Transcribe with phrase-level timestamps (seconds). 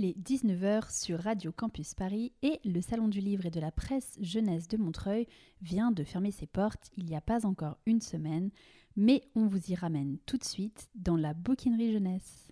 [0.00, 3.70] Il est 19h sur Radio Campus Paris et le Salon du Livre et de la
[3.70, 5.26] Presse Jeunesse de Montreuil
[5.60, 8.48] vient de fermer ses portes il n'y a pas encore une semaine,
[8.96, 12.50] mais on vous y ramène tout de suite dans la bouquinerie jeunesse.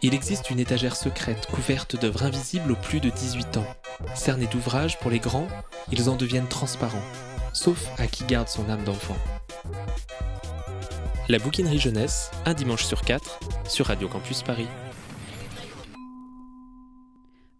[0.00, 3.66] Il existe une étagère secrète couverte d'œuvres invisibles aux plus de 18 ans.
[4.14, 5.48] Cernés d'ouvrages pour les grands,
[5.92, 7.04] ils en deviennent transparents,
[7.52, 9.18] sauf à qui garde son âme d'enfant.
[11.28, 13.38] La bouquinerie jeunesse, un dimanche sur quatre,
[13.68, 14.68] sur Radio Campus Paris.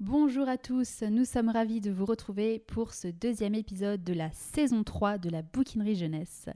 [0.09, 4.30] Bonjour à tous, nous sommes ravis de vous retrouver pour ce deuxième épisode de la
[4.30, 6.48] saison 3 de la bouquinerie jeunesse.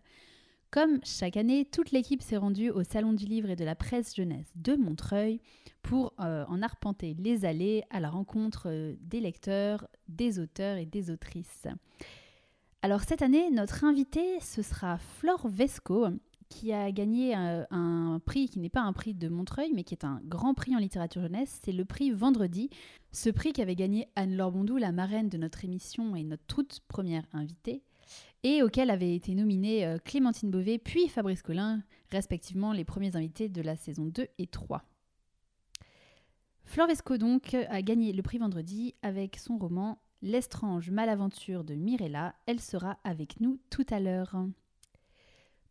[0.70, 4.14] Comme chaque année, toute l'équipe s'est rendue au Salon du Livre et de la Presse
[4.14, 5.40] Jeunesse de Montreuil
[5.82, 10.86] pour euh, en arpenter les allées à la rencontre euh, des lecteurs, des auteurs et
[10.86, 11.66] des autrices.
[12.82, 16.06] Alors cette année, notre invité, ce sera Flore Vesco,
[16.50, 19.94] qui a gagné un, un prix qui n'est pas un prix de Montreuil, mais qui
[19.94, 21.60] est un grand prix en littérature jeunesse.
[21.64, 22.68] C'est le prix Vendredi.
[23.12, 27.24] Ce prix qu'avait gagné Anne-Laure Bondou, la marraine de notre émission et notre toute première
[27.32, 27.82] invitée
[28.42, 33.48] et auquel avaient été nominés euh, Clémentine Beauvais puis Fabrice Collin, respectivement les premiers invités
[33.48, 34.82] de la saison 2 et 3.
[36.64, 42.34] Flore Vesco donc a gagné le prix vendredi avec son roman L'estrange malaventure de Mirella.
[42.44, 44.36] Elle sera avec nous tout à l'heure.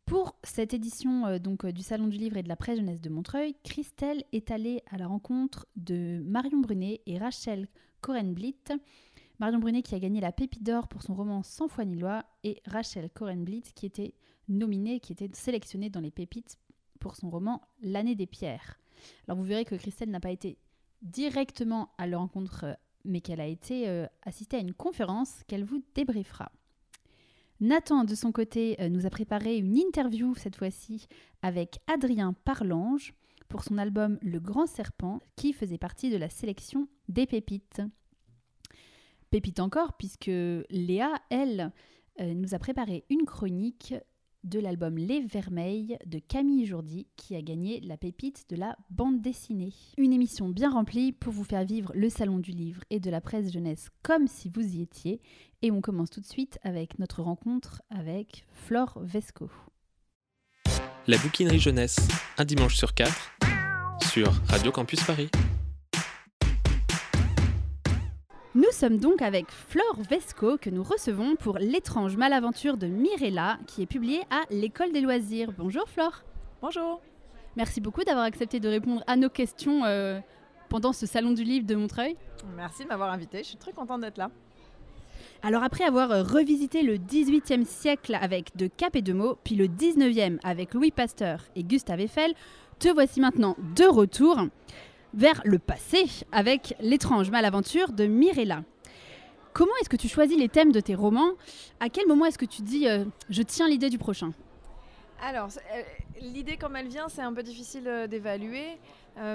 [0.10, 3.00] Pour cette édition euh, donc euh, du Salon du Livre et de la Presse Jeunesse
[3.00, 7.68] de Montreuil, Christelle est allée à la rencontre de Marion Brunet et Rachel
[8.02, 8.58] Corenblit,
[9.38, 12.26] Marion Brunet qui a gagné la Pépite d'Or pour son roman Sans foi ni loi
[12.44, 14.16] et Rachel Corenblit qui était
[14.48, 16.58] nominée, qui était sélectionnée dans les Pépites
[17.00, 18.80] pour son roman L'année des pierres.
[19.28, 20.58] Alors vous verrez que Christelle n'a pas été
[21.04, 22.74] directement à leur rencontre, euh,
[23.06, 26.52] mais qu'elle a été assistée à une conférence qu'elle vous débriefera.
[27.62, 31.08] Nathan, de son côté, euh, nous a préparé une interview cette fois-ci
[31.42, 33.14] avec Adrien Parlange
[33.50, 37.82] pour son album Le Grand Serpent, qui faisait partie de la sélection des pépites.
[39.30, 40.32] Pépite encore, puisque
[40.70, 41.74] Léa, elle,
[42.22, 43.94] euh, nous a préparé une chronique
[44.44, 49.22] de l'album Les Vermeils de Camille Jourdi qui a gagné la pépite de la bande
[49.22, 49.74] dessinée.
[49.98, 53.22] Une émission bien remplie pour vous faire vivre le salon du livre et de la
[53.22, 55.22] presse jeunesse comme si vous y étiez.
[55.62, 59.50] Et on commence tout de suite avec notre rencontre avec Flore Vesco.
[61.08, 61.98] La bouquinerie jeunesse,
[62.38, 63.32] un dimanche sur quatre,
[64.12, 65.30] sur Radio Campus Paris.
[68.56, 73.84] Nous sommes donc avec Flore Vesco que nous recevons pour L'étrange malaventure de Mirella qui
[73.84, 75.52] est publié à l'École des loisirs.
[75.56, 76.24] Bonjour Flore.
[76.60, 77.00] Bonjour.
[77.56, 80.20] Merci beaucoup d'avoir accepté de répondre à nos questions euh,
[80.68, 82.16] pendant ce salon du livre de Montreuil.
[82.56, 84.32] Merci de m'avoir invité, je suis très contente d'être là.
[85.44, 89.54] Alors après avoir euh, revisité le 18e siècle avec De Cap et de Mots, puis
[89.54, 92.34] le 19e avec Louis Pasteur et Gustave Eiffel,
[92.80, 94.48] te voici maintenant de retour
[95.14, 98.64] vers le passé avec l'étrange malaventure de Mirella.
[99.54, 101.32] Comment est-ce que tu choisis les thèmes de tes romans?
[101.80, 104.32] À quel moment est-ce que tu dis euh, je tiens l'idée du prochain?
[105.22, 105.82] Alors, euh,
[106.22, 108.78] l'idée comme elle vient, c'est un peu difficile euh, d'évaluer.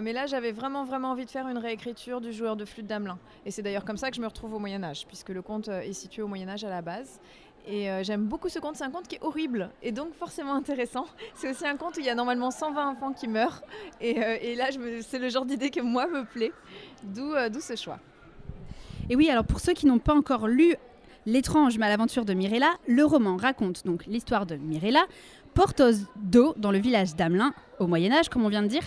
[0.01, 3.19] Mais là, j'avais vraiment, vraiment envie de faire une réécriture du joueur de flûte d'Amelin.
[3.45, 5.93] Et c'est d'ailleurs comme ça que je me retrouve au Moyen-Âge, puisque le conte est
[5.93, 7.21] situé au Moyen-Âge à la base.
[7.67, 10.55] Et euh, j'aime beaucoup ce conte, c'est un conte qui est horrible et donc forcément
[10.55, 11.07] intéressant.
[11.35, 13.63] C'est aussi un conte où il y a normalement 120 enfants qui meurent.
[14.01, 14.69] Et, euh, là,
[15.03, 16.53] c'est le genre d'idée que moi me plaît,
[17.03, 17.99] d'où euh, d'où ce choix.
[19.09, 20.77] Et oui, alors pour ceux qui n'ont pas encore lu
[21.27, 25.07] L'étrange malaventure de Mirella, le roman raconte donc l'histoire de Mirella,
[25.55, 28.83] porteuse d'eau dans le village d'Amelin, au Moyen-Âge, comme on vient de dire.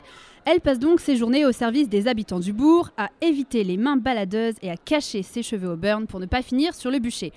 [0.45, 3.97] Elle passe donc ses journées au service des habitants du bourg, à éviter les mains
[3.97, 7.33] baladeuses et à cacher ses cheveux au burn pour ne pas finir sur le bûcher.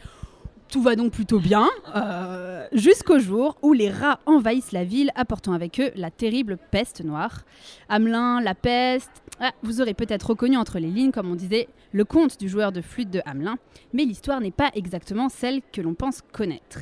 [0.70, 5.52] Tout va donc plutôt bien, euh, jusqu'au jour où les rats envahissent la ville, apportant
[5.52, 7.40] avec eux la terrible peste noire.
[7.88, 9.10] Hamelin, la peste,
[9.40, 12.70] ah, vous aurez peut-être reconnu entre les lignes, comme on disait, le conte du joueur
[12.70, 13.56] de flûte de Hamelin,
[13.92, 16.78] mais l'histoire n'est pas exactement celle que l'on pense connaître.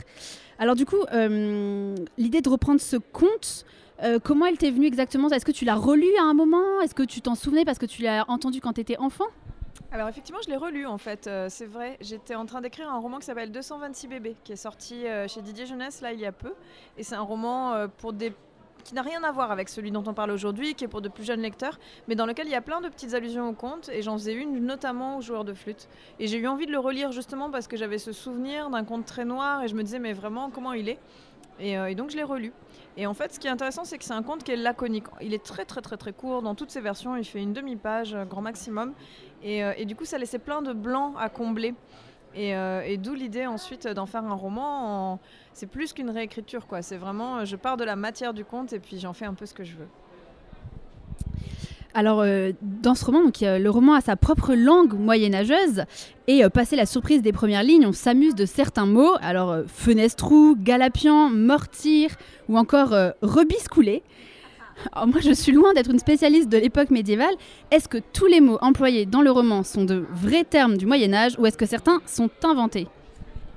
[0.59, 3.65] Alors du coup, euh, l'idée de reprendre ce conte,
[4.03, 5.31] euh, comment elle t'est venue exactement?
[5.31, 6.83] Est-ce que tu l'as relu à un moment?
[6.83, 9.29] Est-ce que tu t'en souvenais parce que tu l'as entendu quand tu étais enfant?
[9.91, 11.97] Alors effectivement, je l'ai relu en fait, euh, c'est vrai.
[12.01, 15.41] J'étais en train d'écrire un roman qui s'appelle 226 bébés, qui est sorti euh, chez
[15.41, 16.53] Didier Jeunesse là il y a peu.
[16.99, 18.33] Et c'est un roman euh, pour des
[18.85, 21.09] qui n'a rien à voir avec celui dont on parle aujourd'hui, qui est pour de
[21.09, 23.91] plus jeunes lecteurs, mais dans lequel il y a plein de petites allusions au conte,
[23.91, 25.89] et j'en faisais une notamment au joueur de flûte.
[26.21, 29.05] Et j'ai eu envie de le relire justement parce que j'avais ce souvenir d'un conte
[29.05, 30.99] très noir, et je me disais mais vraiment comment il est?
[31.61, 32.53] Et, et donc je l'ai relu.
[32.97, 35.05] Et en fait, ce qui est intéressant, c'est que c'est un conte qui est laconique.
[35.21, 37.17] Il est très très très très court dans toutes ses versions.
[37.17, 38.93] Il fait une demi-page, grand maximum.
[39.43, 41.75] Et, euh, et du coup, ça laissait plein de blancs à combler.
[42.35, 45.19] Et, euh, d'où l'idée ensuite d'en faire un roman.
[45.53, 46.83] C'est plus qu'une réécriture, quoi.
[46.83, 49.35] C'est vraiment, euh, je pars de la matière du conte et puis j'en fais un
[49.35, 49.89] peu ce que je veux.
[51.95, 52.23] Alors,
[52.63, 55.85] dans ce roman, donc, le roman a sa propre langue moyenâgeuse.
[56.29, 59.17] Et passé la surprise des premières lignes, on s'amuse de certains mots.
[59.21, 62.11] Alors, fenestrou, galapian, mortir
[62.49, 64.05] ou encore rebiscoulé.
[64.93, 67.35] Alors moi, je suis loin d'être une spécialiste de l'époque médiévale.
[67.71, 71.13] Est-ce que tous les mots employés dans le roman sont de vrais termes du Moyen
[71.13, 72.87] Âge ou est-ce que certains sont inventés?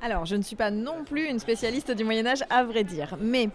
[0.03, 3.18] Alors, je ne suis pas non plus une spécialiste du Moyen Âge, à vrai dire,
[3.21, 3.50] mais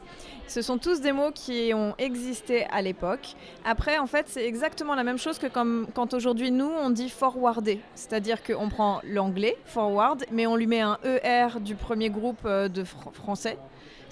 [0.46, 3.34] ce sont tous des mots qui ont existé à l'époque.
[3.64, 7.80] Après, en fait, c'est exactement la même chose que quand aujourd'hui, nous, on dit forwarder.
[7.96, 12.68] C'est-à-dire qu'on prend l'anglais, forward, mais on lui met un ER du premier groupe euh,
[12.68, 13.58] de français,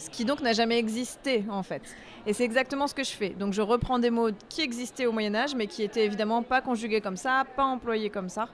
[0.04, 1.82] ce qui donc n'a jamais existé, en fait.
[2.26, 3.30] Et c'est exactement ce que je fais.
[3.30, 6.60] Donc, je reprends des mots qui existaient au Moyen Âge, mais qui étaient évidemment pas
[6.60, 8.48] conjugués comme ça, pas employés comme ça.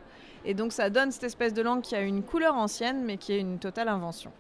[0.45, 3.33] Et donc ça donne cette espèce de langue qui a une couleur ancienne, mais qui
[3.33, 4.33] est une totale invention.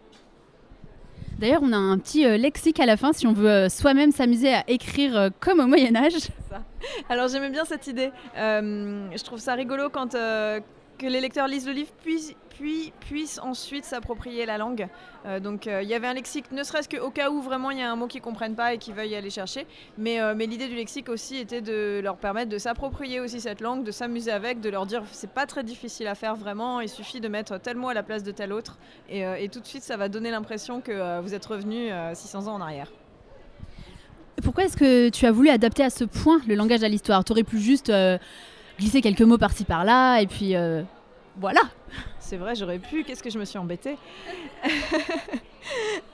[1.39, 4.13] D'ailleurs, on a un petit euh, lexique à la fin si on veut euh, soi-même
[4.13, 6.15] s'amuser à écrire euh, comme au Moyen Âge.
[7.09, 8.11] Alors j'aimais bien cette idée.
[8.35, 13.87] je trouve ça rigolo quand que les lecteurs lisent le livre puis puis puissent ensuite
[13.87, 14.87] s'approprier la langue.
[15.25, 17.79] Euh, donc euh, il y avait un lexique, ne serait-ce qu'au cas où vraiment il
[17.79, 19.67] y a un mot qu'ils ne comprennent pas et qu'ils veuillent aller chercher.
[19.97, 23.63] Mais, euh, mais l'idée du lexique aussi était de leur permettre de s'approprier aussi cette
[23.63, 26.91] langue, de s'amuser avec, de leur dire c'est pas très difficile à faire vraiment, il
[26.91, 28.79] suffit de mettre tel mot à la place de tel autre.
[29.09, 32.55] Et, et tout de suite ça va donner l'impression que vous êtes revenu 600 ans
[32.55, 32.93] en arrière.
[34.43, 37.25] Pourquoi est-ce que tu as voulu adapter à ce point le langage à l'histoire?
[37.25, 37.93] Tu aurais pu juste
[38.79, 40.55] glisser quelques mots par-ci par-là et puis
[41.39, 41.63] voilà
[42.31, 43.03] c'est vrai, j'aurais pu.
[43.03, 43.99] Qu'est-ce que je me suis embêtée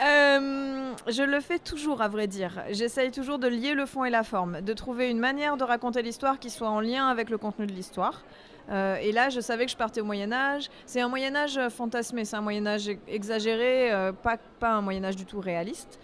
[0.00, 2.62] euh, Je le fais toujours, à vrai dire.
[2.70, 6.00] J'essaye toujours de lier le fond et la forme, de trouver une manière de raconter
[6.00, 8.24] l'histoire qui soit en lien avec le contenu de l'histoire.
[8.70, 10.70] Euh, et là, je savais que je partais au Moyen Âge.
[10.86, 15.04] C'est un Moyen Âge fantasmé, c'est un Moyen Âge exagéré, euh, pas, pas un Moyen
[15.04, 16.00] Âge du tout réaliste.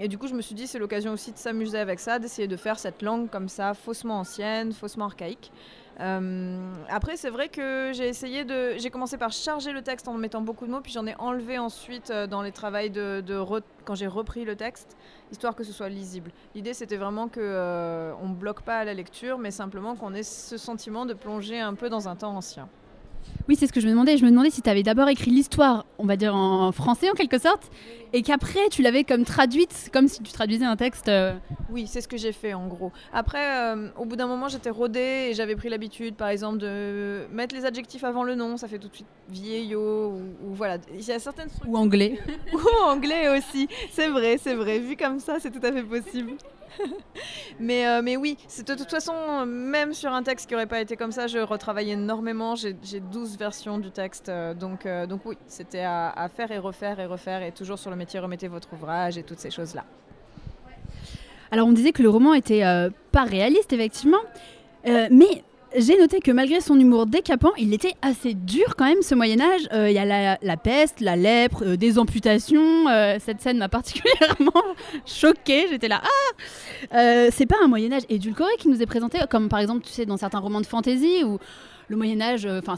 [0.00, 2.48] et du coup, je me suis dit, c'est l'occasion aussi de s'amuser avec ça, d'essayer
[2.48, 5.50] de faire cette langue comme ça, faussement ancienne, faussement archaïque.
[6.00, 8.76] Euh, après, c'est vrai que j'ai essayé de.
[8.78, 11.58] J'ai commencé par charger le texte en mettant beaucoup de mots, puis j'en ai enlevé
[11.58, 13.22] ensuite euh, dans les travaux de,
[13.84, 14.96] quand j'ai repris le texte,
[15.30, 16.32] histoire que ce soit lisible.
[16.54, 20.24] L'idée, c'était vraiment que euh, on bloque pas à la lecture, mais simplement qu'on ait
[20.24, 22.68] ce sentiment de plonger un peu dans un temps ancien.
[23.48, 24.16] Oui, c'est ce que je me demandais.
[24.16, 27.14] Je me demandais si tu avais d'abord écrit l'histoire, on va dire en français en
[27.14, 27.70] quelque sorte,
[28.12, 31.08] et qu'après tu l'avais comme traduite, comme si tu traduisais un texte.
[31.08, 31.34] Euh.
[31.70, 32.92] Oui, c'est ce que j'ai fait en gros.
[33.12, 37.26] Après, euh, au bout d'un moment, j'étais rodée et j'avais pris l'habitude, par exemple, de
[37.32, 38.56] mettre les adjectifs avant le nom.
[38.56, 40.78] Ça fait tout de suite vieillot ou, voilà.
[40.94, 42.18] Il y a certaines ou anglais.
[42.52, 43.68] ou anglais aussi.
[43.90, 44.78] C'est vrai, c'est vrai.
[44.78, 46.32] Vu comme ça, c'est tout à fait possible.
[47.60, 50.80] Mais, euh, mais oui, c'est de toute façon, même sur un texte qui n'aurait pas
[50.80, 52.54] été comme ça, je retravaillais énormément.
[52.54, 54.28] J'ai 12 versions du texte.
[54.28, 57.42] Euh, donc, euh, donc oui, c'était à, faire et refaire et refaire.
[57.42, 59.84] Et toujours sur le métier, remettez votre ouvrage et toutes ces choses-là.
[61.50, 62.62] Alors on disait que le roman était
[63.12, 64.18] pas réaliste, effectivement.
[64.84, 65.44] mais
[65.76, 69.40] j'ai noté que malgré son humour décapant, il était assez dur quand même ce Moyen
[69.40, 69.62] Âge.
[69.72, 72.88] Euh, il y a la, peste, la lèpre, euh, des amputations.
[72.88, 74.62] Euh, cette scène m'a particulièrement
[75.06, 75.66] choquée.
[75.68, 79.58] J'étais là, ah C'est pas un Moyen Âge édulcoré qui nous est présenté, comme par
[79.58, 81.38] exemple, tu sais, dans certains romans de fantasy où
[81.88, 82.76] le Moyen Âge, enfin,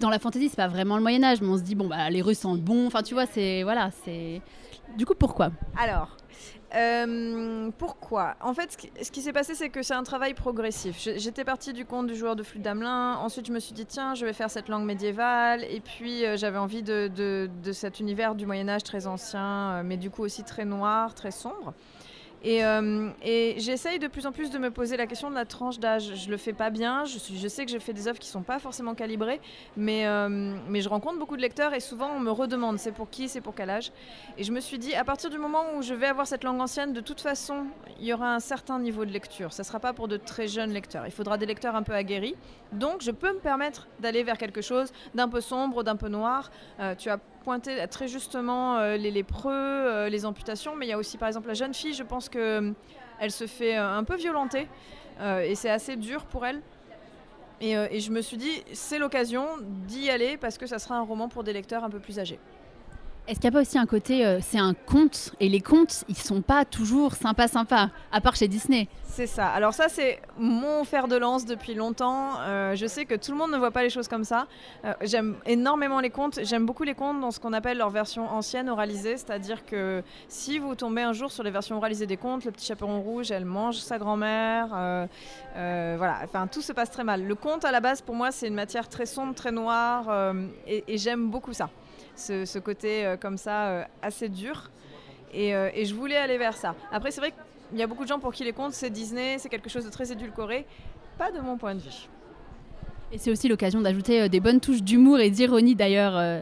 [0.00, 2.10] dans la fantasy, c'est pas vraiment le Moyen Âge, mais on se dit bon bah
[2.10, 2.86] les Russes sont bons.
[2.86, 4.40] Enfin, tu vois, c'est voilà, c'est.
[4.96, 5.50] Du coup, pourquoi?
[5.76, 6.16] Alors,
[6.74, 8.34] euh, pourquoi?
[8.40, 10.96] En fait, ce qui, s'est passé, c'est que c'est un travail progressif.
[10.98, 13.16] J'étais partie du conte du joueur de flûte d'Amelin.
[13.16, 15.64] Ensuite, je me suis dit, tiens, je vais faire cette langue médiévale.
[15.64, 19.96] Et puis, euh, j'avais envie de, de, cet univers du Moyen-Âge très ancien, euh, mais
[19.96, 21.74] du coup aussi très noir, très sombre.
[22.44, 25.78] Euh, et, j'essaye de plus en plus de me poser la question de la tranche
[25.78, 26.14] d'âge.
[26.14, 28.58] Je le fais pas bien, je, sais que je fais des œuvres qui sont pas
[28.58, 29.40] forcément calibrées,
[29.76, 33.10] mais, euh, mais je rencontre beaucoup de lecteurs et souvent on me redemande c'est pour
[33.10, 33.92] qui, c'est pour quel âge.
[34.38, 36.60] Et je me suis dit, à partir du moment où je vais avoir cette langue
[36.60, 37.66] ancienne, de toute façon,
[37.98, 39.52] il y aura un certain niveau de lecture.
[39.52, 41.06] Ça sera pas pour de très jeunes lecteurs.
[41.06, 42.36] Il faudra des lecteurs un peu aguerris.
[42.72, 46.50] Donc je peux me permettre d'aller vers quelque chose d'un peu sombre, d'un peu noir.
[46.80, 50.92] Euh, tu as pointé très justement euh, les lépreux, euh, les amputations, mais il y
[50.92, 52.74] a aussi par exemple la jeune fille, je pense qu'elle
[53.22, 54.66] euh, se fait un peu violenter
[55.20, 56.60] et c'est assez dur pour elle.
[57.60, 59.46] Et, et je me suis dit, c'est l'occasion
[59.86, 62.38] d'y aller parce que ça sera un roman pour des lecteurs un peu plus âgés.
[63.28, 66.04] Est-ce qu'il n'y a pas aussi un côté, euh, c'est un conte, et les contes,
[66.08, 69.48] ils sont pas toujours sympas, sympas, à part chez Disney C'est ça.
[69.48, 72.38] Alors ça, c'est mon fer de lance depuis longtemps.
[72.38, 74.46] Euh, je sais que tout le monde ne voit pas les choses comme ça.
[74.84, 76.38] Euh, j'aime énormément les contes.
[76.44, 80.60] J'aime beaucoup les contes dans ce qu'on appelle leur version ancienne oralisée, c'est-à-dire que si
[80.60, 83.44] vous tombez un jour sur les versions oralisées des contes, le petit chaperon rouge, elle
[83.44, 84.68] mange sa grand-mère,
[85.56, 86.20] voilà.
[86.22, 87.24] Enfin, tout se passe très mal.
[87.24, 90.32] Le conte, à la base, pour moi, c'est une matière très sombre, très noire,
[90.68, 91.70] et j'aime beaucoup ça
[92.16, 94.70] ce, côté euh, comme ça euh, assez dur.
[95.34, 96.74] Euh, et, je voulais aller vers ça.
[96.90, 97.32] Après, c'est vrai
[97.70, 99.84] qu'il y a beaucoup de gens pour qui les contes, c'est Disney, c'est quelque chose
[99.84, 100.66] de très édulcoré.
[101.18, 102.08] pas de mon point de vue.
[103.12, 106.40] Et c'est aussi l'occasion d'ajouter des bonnes touches d'humour et d'ironie d'ailleurs.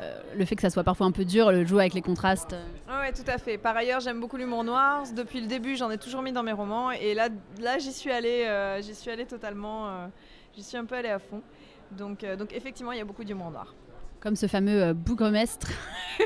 [0.00, 2.54] euh, le fait que ça soit parfois un peu dur, le jouer avec les contrastes.
[2.88, 3.58] Oui, tout à fait.
[3.58, 5.04] Par ailleurs, j'aime beaucoup l'humour noir.
[5.14, 6.90] Depuis le début, j'en ai toujours mis dans mes romans.
[6.90, 7.28] Et là,
[7.60, 9.88] là j'y suis allée, euh, j'y suis allée totalement.
[9.88, 10.06] euh,
[10.56, 11.42] j'y suis un peu allée à fond.
[11.90, 13.74] Donc, donc effectivement, il y a beaucoup d'humour noir.
[14.20, 15.68] Comme ce fameux euh, bourgmestre.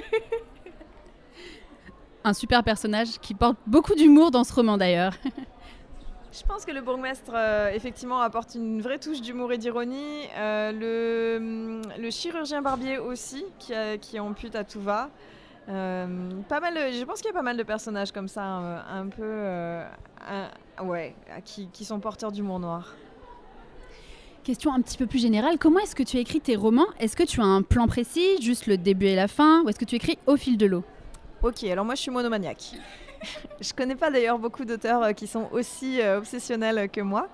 [2.24, 5.12] un super personnage qui porte beaucoup d'humour dans ce roman d'ailleurs.
[6.32, 10.22] Je pense que le bourgmestre, euh, effectivement, apporte une vraie touche d'humour et d'ironie.
[10.36, 15.10] Euh, le, le chirurgien barbier aussi, qui, a- qui ampute à tout va.
[15.66, 19.80] Pas mal, je pense qu'il y a pas mal de personnages comme ça, un, peu,
[20.82, 22.92] ouais, qui, qui sont porteurs d'humour noir.
[24.44, 26.84] Question un petit peu plus générale, comment est-ce que tu écris tes romans?
[27.00, 29.78] Est-ce que tu as un plan précis, juste le début et la fin, ou est-ce
[29.78, 30.84] que tu écris au fil de l'eau?
[31.42, 32.72] Ok, alors moi je suis monomaniaque.
[33.62, 37.28] je connais pas d'ailleurs beaucoup d'auteurs euh, qui sont aussi euh, obsessionnels que moi.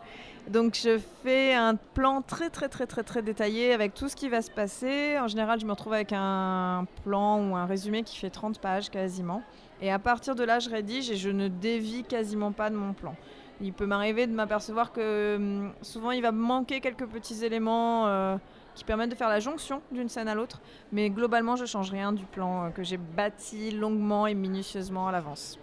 [0.48, 4.28] Donc je fais un plan très très très très très détaillé avec tout ce qui
[4.28, 5.18] va se passer.
[5.18, 8.88] En général, je me retrouve avec un plan ou un résumé qui fait 30 pages
[8.88, 9.42] quasiment.
[9.82, 12.92] Et à partir de là, je rédige et je ne dévie quasiment pas de mon
[12.92, 13.16] plan.
[13.62, 18.36] Il peut m'arriver de m'apercevoir que hum, souvent il va manquer quelques petits éléments euh,
[18.74, 20.60] qui permettent de faire la jonction d'une scène à l'autre.
[20.92, 25.12] Mais globalement, je change rien du plan euh, que j'ai bâti longuement et minutieusement à
[25.12, 25.58] l'avance.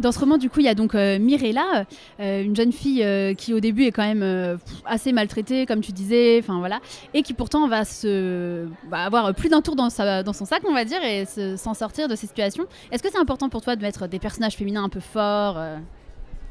[0.00, 1.86] Dans ce roman, du coup, il y a donc euh, Mirella,
[2.20, 3.02] euh, une jeune fille
[3.36, 6.80] qui au début est quand même assez maltraitée, comme tu disais, enfin voilà,
[7.14, 7.82] et qui pourtant va
[8.92, 12.14] avoir plus d'un tour dans, son sac, on va dire, et se- s'en sortir de
[12.14, 12.66] ces situations.
[12.92, 15.58] Est-ce que c'est important pour toi de mettre des personnages féminins un peu forts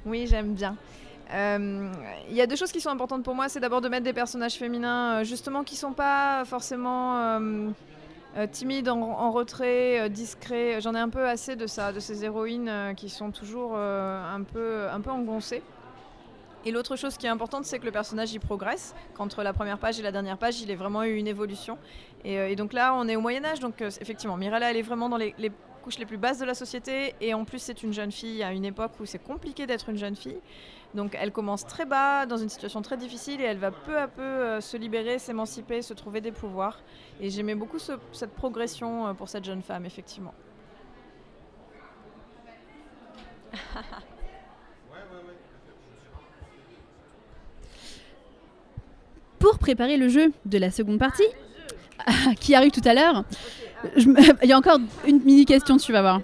[0.06, 0.76] Oui, j'aime bien.
[1.34, 1.92] Euh,
[2.30, 3.50] Il y a deux choses qui sont importantes pour moi.
[3.50, 7.72] C'est d'abord de mettre des personnages féminins, euh, justement, qui sont pas forcément euh,
[8.52, 10.80] timides, en, retrait, discrets.
[10.82, 14.88] J'en ai un peu assez de ça, de ces héroïnes qui sont toujours un, peu,
[14.92, 15.64] un peu engoncées.
[16.66, 18.94] Et l'autre chose qui est importante, c'est que le personnage y progresse.
[19.14, 21.78] Qu'entre la première page et la dernière page, il a vraiment eu une évolution.
[22.26, 23.62] Et, donc là, on est au Moyen Âge.
[23.62, 25.34] Donc effectivement, Mirella, elle est vraiment dans les
[25.86, 27.14] couches les plus basses de la société.
[27.22, 29.98] Et en plus, c'est une jeune fille à une époque où c'est compliqué d'être une
[29.98, 30.40] jeune fille.
[30.96, 34.08] Donc elle commence très bas, dans une situation très difficile, et elle va peu à
[34.08, 36.80] peu euh, se libérer, s'émanciper, se trouver des pouvoirs.
[37.22, 40.34] Et j'aimais beaucoup ce- cette progression euh, pour cette jeune femme, effectivement.
[49.40, 51.28] Pour préparer le jeu de la seconde partie,
[52.40, 53.24] qui arrive tout à l'heure,
[53.96, 56.22] je me- il y a encore une mini question, tu vas voir.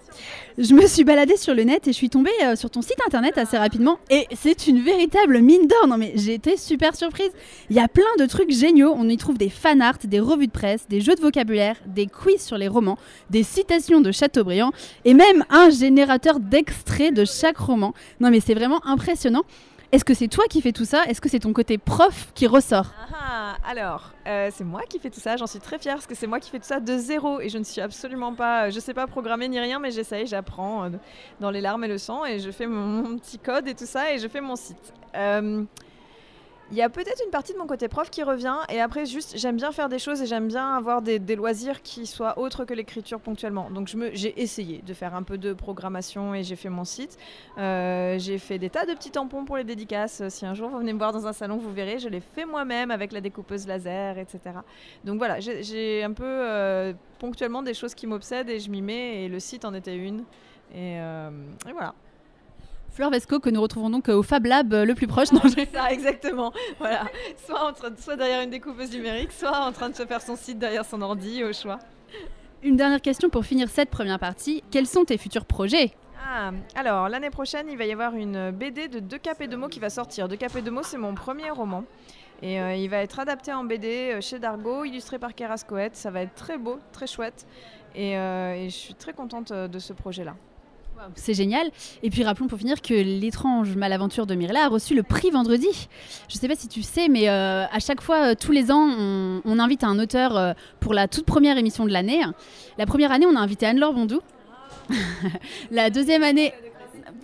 [0.57, 2.97] Je me suis baladée sur le net et je suis tombée euh, sur ton site
[3.07, 5.87] internet assez rapidement et c'est une véritable mine d'or.
[5.87, 7.31] Non mais j'ai été super surprise.
[7.69, 8.93] Il y a plein de trucs géniaux.
[8.97, 12.05] On y trouve des fan art, des revues de presse, des jeux de vocabulaire, des
[12.07, 12.97] quiz sur les romans,
[13.29, 14.71] des citations de Chateaubriand
[15.05, 17.93] et même un générateur d'extraits de chaque roman.
[18.19, 19.43] Non mais c'est vraiment impressionnant.
[19.91, 21.03] Est-ce que c'est toi qui fais tout ça?
[21.05, 22.93] Est-ce que c'est ton côté prof qui ressort?
[23.13, 26.15] Ah, alors, euh, c'est moi qui fais tout ça, j'en suis très fière parce que
[26.15, 28.79] c'est moi qui fais tout ça de zéro et je ne suis absolument pas, je
[28.79, 30.89] sais pas programmer ni rien, mais j'essaye, j'apprends euh,
[31.41, 34.13] dans les larmes et le sang et je fais mon, petit code et tout ça
[34.13, 34.93] et je fais mon site.
[35.15, 35.65] Euh,
[36.71, 39.37] Il y a peut-être une partie de mon côté prof qui revient et après juste
[39.37, 42.73] j'aime bien faire des choses et j'aime bien avoir des, loisirs qui soient autres que
[42.73, 43.69] l'écriture ponctuellement.
[43.69, 47.17] Donc j'ai essayé de faire un peu de programmation et j'ai fait mon site.
[47.57, 50.23] Euh, j'ai fait des tas de petits tampons pour les dédicaces.
[50.29, 52.45] Si un jour vous venez me voir dans un salon, vous verrez, je l'ai fait
[52.45, 54.39] moi-même avec la découpeuse laser, etc.
[55.03, 59.25] Donc voilà, j'ai- un peu euh, ponctuellement des choses qui m'obsèdent et je m'y mets
[59.25, 60.23] et le site en était une.
[60.73, 61.29] Euh,
[61.67, 61.93] et voilà.
[62.91, 65.31] Fleur Vesco que nous retrouvons donc euh, au Fab Lab euh, le plus proche.
[65.31, 66.51] Non, je- C'est ça, exactement.
[66.79, 67.03] Voilà.
[67.45, 70.21] Soit, en train de- soit derrière une découpeuse numérique, soit en train de se faire
[70.21, 71.79] son site derrière son ordi, au choix.
[72.63, 74.63] Une dernière question pour finir cette première partie.
[74.71, 75.91] Quels sont tes futurs projets?
[76.23, 79.57] Ah, alors l'année prochaine, il va y avoir une BD de Deux Cap et Deux
[79.57, 80.27] Mots qui va sortir.
[80.27, 81.83] Deux Cap et Deux Mots, c'est mon premier roman.
[82.43, 85.95] Et euh, il va être adapté en BD chez Dargo, illustré par Keras Coët.
[85.95, 87.47] Ça va être très beau, très chouette.
[87.95, 90.35] Et, euh, et je suis très contente de ce projet-là.
[91.15, 91.69] C'est génial.
[92.03, 95.67] Et puis rappelons pour finir que l'étrange malaventure de Mirella a reçu le prix vendredi.
[96.29, 98.71] Je ne sais pas si tu sais, mais euh, à chaque fois, euh, tous les
[98.71, 98.87] ans,
[99.45, 102.21] on, invite un auteur euh, pour la toute première émission de l'année.
[102.77, 104.21] La première année, on a invité Anne-Laure Bondou.
[105.71, 106.53] la deuxième année,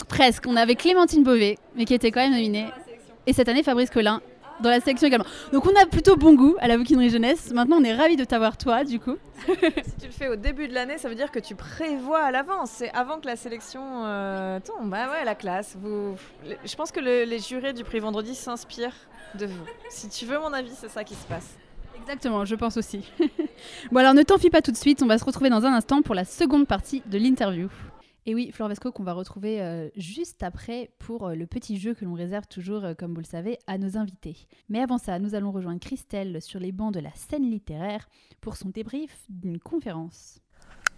[0.07, 2.67] presque, on avait Clémentine Beauvais, mais qui était quand même nominée.
[3.25, 4.22] Et cette année, Fabrice Collin,
[4.62, 5.26] dans la sélection également.
[5.52, 7.52] Donc on a plutôt bon goût à la bouquinerie jeunesse.
[7.54, 9.16] Maintenant, on est ravis de t'avoir toi, du coup.
[9.46, 9.54] si
[10.00, 12.72] tu le fais au début de l'année, ça veut dire que tu prévois à l'avance.
[12.72, 14.90] C'est avant que la sélection euh, tombe.
[14.90, 15.76] Bah ouais, la classe.
[15.80, 16.16] Vous...
[16.66, 18.96] Je pense que le- les jurés du prix vendredi s'inspirent
[19.36, 19.64] de vous.
[19.90, 21.56] Si tu veux mon avis, c'est ça qui se passe.
[22.02, 23.04] Exactement, je pense aussi.
[23.92, 26.02] bon alors ne t'enfuis pas tout de suite, on va se retrouver dans un instant
[26.02, 27.68] pour la seconde partie de l'interview.
[28.29, 31.93] Et oui, Flore Vesco qu'on va retrouver euh, juste après pour euh, le petit jeu
[31.93, 34.36] que l'on réserve toujours, euh, comme vous le savez, à nos invités.
[34.67, 38.10] Mais avant ça, nous allons rejoindre Christelle sur les bancs de la scène littéraire
[38.41, 40.41] pour son débrief d'une conférence.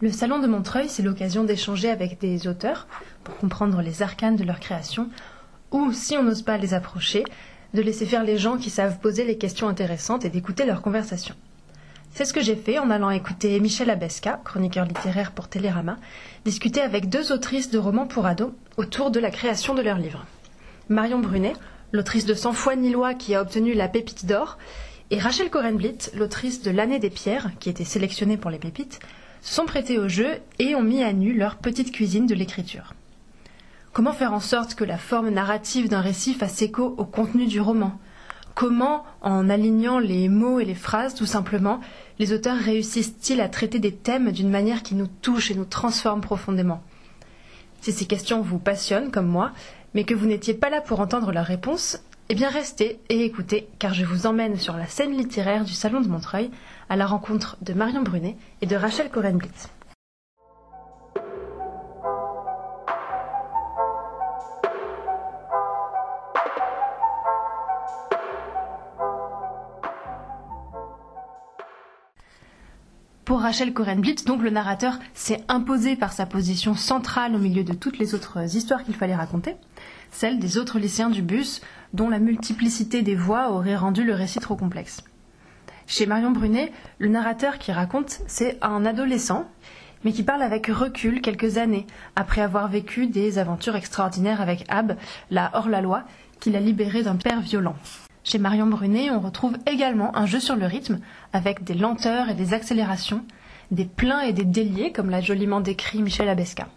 [0.02, 2.88] Le Salon de Montreuil, c'est l'occasion d'échanger avec des auteurs
[3.24, 5.12] pour comprendre les arcanes de leur création,
[5.70, 7.26] ou, si on n'ose pas les approcher,
[7.76, 11.36] de laisser faire les gens qui savent poser les questions intéressantes et d'écouter leurs conversations.
[12.20, 15.96] C'est ce que j'ai fait en allant écouter Michel Abesca, chroniqueur littéraire pour Télérama,
[16.44, 20.26] discuter avec deux autrices de romans pour ados autour de la création de leurs livres.
[20.90, 21.54] Marion Brunet,
[21.94, 24.58] l'autrice de Cent fois ni loi qui a obtenu la pépite d'or,
[25.12, 29.00] et Rachel Corenblit, l'autrice de L'année des pierres, qui était sélectionnée pour les pépites,
[29.42, 32.96] sont prêtées au jeu et ont mis à nu leur petite cuisine de l'écriture.
[33.94, 37.62] Comment faire en sorte que la forme narrative d'un récit fasse écho au contenu du
[37.62, 37.98] roman?
[38.60, 41.80] Comment, en alignant les mots et les phrases, tout simplement,
[42.20, 46.20] les auteurs réussissent-ils à traiter des thèmes d'une manière qui nous touche et nous transforme
[46.20, 46.84] profondément?
[47.80, 49.54] Si ces questions vous passionnent, comme moi,
[49.94, 53.70] mais que vous n'étiez pas là pour entendre leurs réponses, eh bien restez et écoutez,
[53.80, 56.52] car je vous emmène sur la scène littéraire du Salon de Montreuil
[56.90, 59.70] à la rencontre de Marion Brunet et de Rachel Corenblitz.
[73.30, 77.76] Pour Rachel Corenblitz, donc le narrateur s'est imposé par sa position centrale au milieu de
[77.76, 79.56] toutes les autres histoires qu'il fallait raconter,
[80.10, 81.62] celle des autres lycéens du bus,
[81.94, 85.04] dont la multiplicité des voix aurait rendu le récit trop complexe.
[85.86, 89.48] Chez Marion Brunet, le narrateur qui raconte, c'est un adolescent,
[90.04, 94.98] mais qui parle avec recul quelques années après avoir vécu des aventures extraordinaires avec Ab,
[95.30, 96.04] la hors-la-loi,
[96.40, 97.76] qui l'a libéré d'un père violent.
[98.32, 101.00] Chez Marion Brunet, on retrouve également un jeu sur le rythme,
[101.34, 103.26] avec des lenteurs et des accélérations,
[103.72, 106.68] des pleins et des déliés, comme l'a joliment décrit Michel Abesca.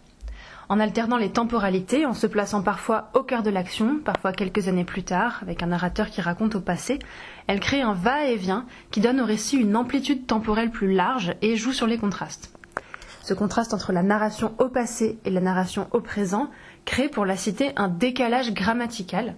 [0.70, 4.86] En alternant les temporalités, en se plaçant parfois au cœur de l'action, parfois quelques années
[4.86, 7.00] plus tard, avec un narrateur qui raconte au passé,
[7.48, 11.74] elle crée un va-et-vient qui donne au récit une amplitude temporelle plus large et joue
[11.74, 12.56] sur les contrastes.
[13.22, 16.48] Ce contraste entre la narration au passé et la narration au présent
[16.86, 19.34] crée, pour la citer, un décalage grammatical,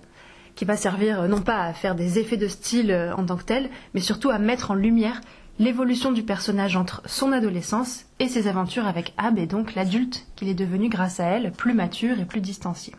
[0.54, 3.36] qui va servir euh, non pas à faire des effets de style euh, en tant
[3.36, 5.20] que tel, mais surtout à mettre en lumière
[5.58, 10.48] l'évolution du personnage entre son adolescence et ses aventures avec Ab et donc l'adulte qu'il
[10.48, 12.94] est devenu grâce à elle, plus mature et plus distancié.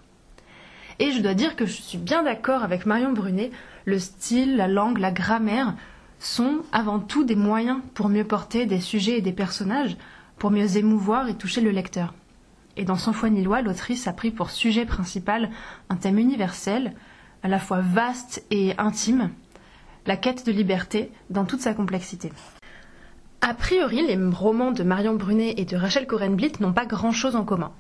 [0.99, 3.51] Et je dois dire que je suis bien d'accord avec Marion Brunet,
[3.83, 5.75] le style, la langue, la grammaire
[6.19, 9.97] sont avant tout des moyens pour mieux porter des sujets et des personnages,
[10.37, 12.13] pour mieux émouvoir et toucher le lecteur.
[12.77, 15.49] Et dans Sans foi ni loi, l'autrice a pris pour sujet principal
[15.89, 16.93] un thème universel,
[17.45, 19.29] à la fois vaste et intime,
[20.08, 22.34] la quête de liberté dans toute sa complexité.
[23.41, 27.45] A priori, les romans de Marion Brunet et de Rachel Corenblit n'ont pas grand-chose en
[27.45, 27.71] commun.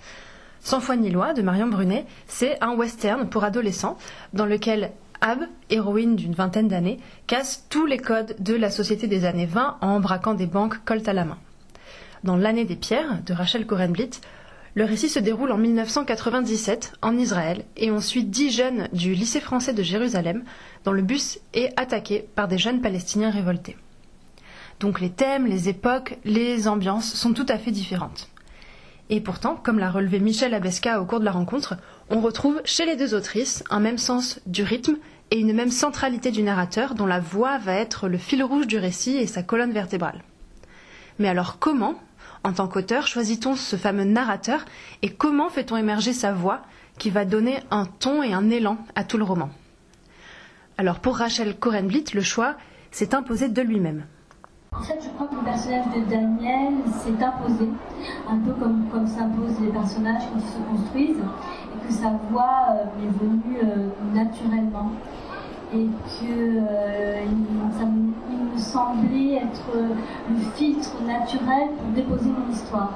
[0.61, 3.97] Sans foi ni loi de Marion Brunet, c'est un western pour adolescents
[4.33, 5.39] dans lequel Ab,
[5.71, 9.99] héroïne d'une vingtaine d'années, casse tous les codes de la société des années 20 en
[9.99, 11.39] braquant des banques colt à la main.
[12.23, 14.11] Dans L'année des pierres de Rachel Corenblit,
[14.75, 19.39] le récit se déroule en 1997 en Israël et on suit dix jeunes du lycée
[19.39, 20.43] français de Jérusalem
[20.83, 23.77] dont le bus est attaqué par des jeunes palestiniens révoltés.
[24.81, 28.29] Donc les thèmes, les époques, les ambiances sont tout à fait différentes.
[29.09, 31.77] Et pourtant, comme l'a relevé Michel Abesca au cours de la rencontre,
[32.09, 34.97] on retrouve chez les deux autrices un même sens du rythme
[35.31, 38.77] et une même centralité du narrateur dont la voix va être le fil rouge du
[38.77, 40.21] récit et sa colonne vertébrale.
[41.17, 41.95] Mais alors comment
[42.45, 44.65] en tant qu'auteur, choisit-on ce fameux narrateur
[45.01, 46.61] et comment fait-on émerger sa voix
[46.99, 49.49] qui va donner un ton et un élan à tout le roman?
[50.77, 52.55] Alors pour Rachel Corenblit, le choix
[52.91, 54.05] s'est imposé de lui-même.
[54.77, 57.67] En fait, je crois que le personnage de Daniel s'est imposé,
[58.29, 61.23] un peu comme, comme s'imposent les personnages quand ils se construisent,
[61.73, 64.91] et que sa voix euh, est venue euh, naturellement
[65.73, 69.67] et que euh, il, me semblait être
[70.29, 72.91] le filtre naturel pour déposer mon histoire.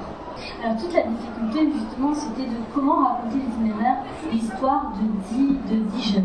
[0.64, 3.98] Alors toute la difficulté justement c'était de comment raconter l'itinéraire,
[4.32, 6.24] l'histoire de dix, de dix jeunes,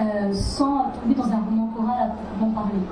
[0.00, 2.84] euh, sans tomber dans un roman choral à proprement parler.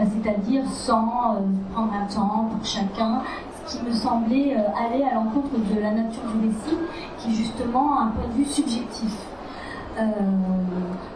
[0.00, 1.36] Euh, c'est-à-dire sans
[1.72, 3.22] prendre un temps pour chacun,
[3.66, 6.78] ce qui me semblait aller à l'encontre de la nature du récit,
[7.18, 9.14] qui est justement un point de vue subjectif.
[9.98, 10.02] Euh,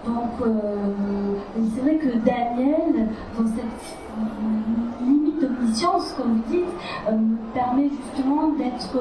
[0.05, 1.37] donc, euh,
[1.75, 3.97] c'est vrai que Daniel, dans cette
[5.01, 6.65] limite d'omniscience, comme vous dites,
[7.09, 7.17] euh,
[7.55, 8.99] permet justement d'être,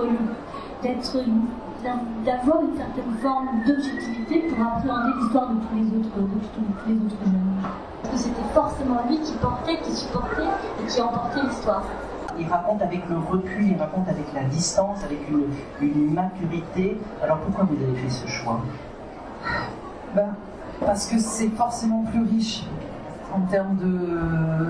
[2.26, 6.96] d'avoir une certaine forme d'objectivité pour appréhender l'histoire de tous les autres, de tous, les
[6.96, 7.72] autres jeunes.
[8.04, 10.44] Parce que c'était forcément lui qui portait, qui supportait
[10.84, 11.84] et qui emportait l'histoire.
[12.38, 15.46] il raconte avec le recul, il raconte avec la distance, avec une,
[15.82, 17.00] une maturité.
[17.24, 18.62] Alors pourquoi vous avez fait ce choix?
[20.16, 20.36] Ben,
[20.86, 22.64] Parce que c'est forcément plus riche
[23.34, 24.70] en termes de,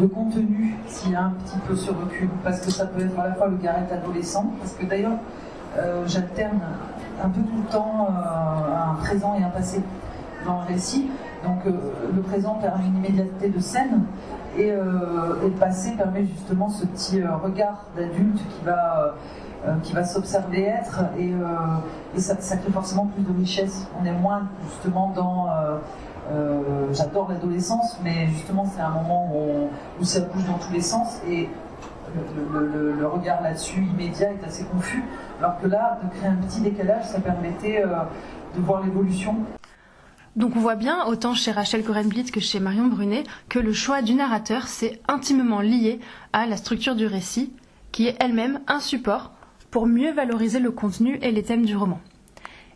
[0.00, 2.28] de contenu s'il y a un petit peu ce recul.
[2.42, 5.18] Parce que ça peut être à la fois le Garrett adolescent, parce que d'ailleurs,
[5.76, 6.60] euh, j'alterne
[7.22, 9.82] un peu tout le temps euh, un présent et un passé
[10.44, 11.10] dans le récit.
[11.44, 11.72] Donc euh,
[12.14, 14.04] le présent permet une immédiateté de scène
[14.56, 19.14] et, le passé permet justement ce petit regard d'adulte qui va,
[19.82, 21.32] qui va s'observer être et,
[22.20, 23.86] ça, crée forcément plus de richesse.
[24.00, 25.48] On est moins justement dans...
[26.92, 29.32] J'adore l'adolescence, mais justement c'est un moment
[30.00, 31.48] où, ça bouge dans tous les sens et
[32.52, 35.04] le, regard là-dessus immédiat est assez confus,
[35.40, 37.88] alors que là, de créer un petit décalage, ça permettait euh,
[38.56, 39.36] de voir l'évolution.
[40.36, 44.02] Donc on voit bien, autant chez Rachel Coren-Blitz que chez Marion Brunet, que le choix
[44.02, 46.00] du narrateur, c'est intimement lié
[46.32, 47.52] à la structure du récit,
[47.92, 49.30] qui est elle-même un support
[49.74, 51.98] pour mieux valoriser le contenu et les thèmes du roman.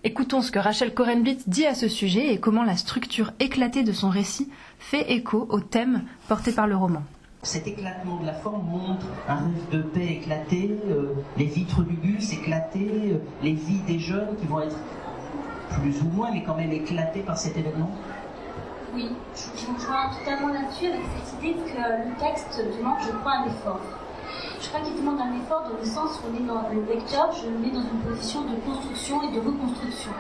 [0.02, 3.92] Écoutons ce que Rachel Coren-Blitz dit à ce sujet et comment la structure éclatée de
[3.92, 7.04] son récit fait écho aux thèmes portés par le roman.
[7.44, 11.94] Cet éclatement de la forme montre un rêve de paix éclaté, euh, les vitres du
[11.94, 14.76] bus éclatées, euh, les vies des jeunes qui vont être
[15.80, 17.92] plus ou moins, mais quand même éclatées par cet événement
[18.92, 23.34] Oui, je, vous rejoins totalement là-dessus avec cette idée que le texte demande, je crois,
[23.34, 23.80] un effort.
[24.60, 27.30] Je crois qu'il demande un effort dans le sens où on est dans le lecteur,
[27.32, 30.12] je me mets dans une position de construction et de reconstruction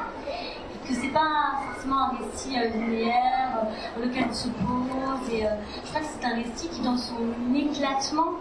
[0.88, 5.32] que c'est pas forcément un récit euh, linéaire euh, dans lequel on se pose.
[5.32, 5.50] Et, euh,
[5.84, 7.16] je crois que c'est un récit qui, dans son
[7.54, 8.32] éclatement,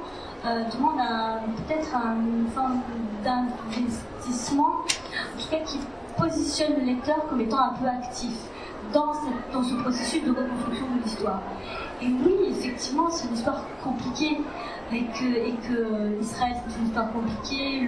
[0.45, 1.01] demande
[1.57, 2.79] peut-être une forme
[3.23, 5.79] d'investissement, en tout cas qui
[6.17, 8.33] positionne le lecteur comme étant un peu actif
[8.93, 11.41] dans ce processus de reconstruction de l'histoire.
[12.01, 14.37] Et oui, effectivement, c'est une histoire compliquée
[14.91, 17.87] et que, que Israël c'est une histoire compliquée,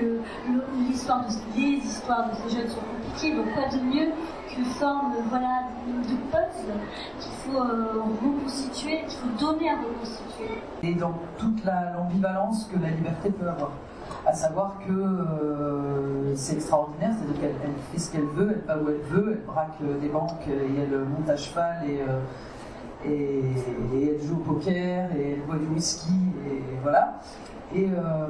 [0.88, 4.12] l'histoire les histoires de ces jeunes sont compliquées, donc quoi de mieux
[4.50, 6.74] qu'une forme voilà, de puzzle
[7.20, 10.62] qu'il faut euh, reconstituer, qu'il faut donner à reconstituer.
[10.84, 13.72] Et dans toute l'ambivalence que la liberté peut avoir.
[14.26, 18.90] À savoir que euh, c'est extraordinaire, c'est-à-dire qu'elle fait ce qu'elle veut, elle va où
[18.90, 22.02] elle veut, elle braque euh, des banques et elle monte à cheval et
[23.06, 23.42] et,
[23.94, 26.14] elle joue au poker, et elle boit du whisky,
[26.48, 27.20] et voilà.
[27.74, 28.28] Et, euh,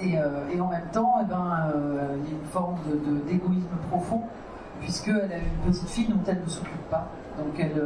[0.00, 2.78] euh, et, en même temps, eh ben, euh, il y a une forme
[3.26, 4.22] d'égoïsme profond,
[4.80, 7.08] puisqu'elle a une petite fille dont elle ne s'occupe pas.
[7.36, 7.80] Donc elle,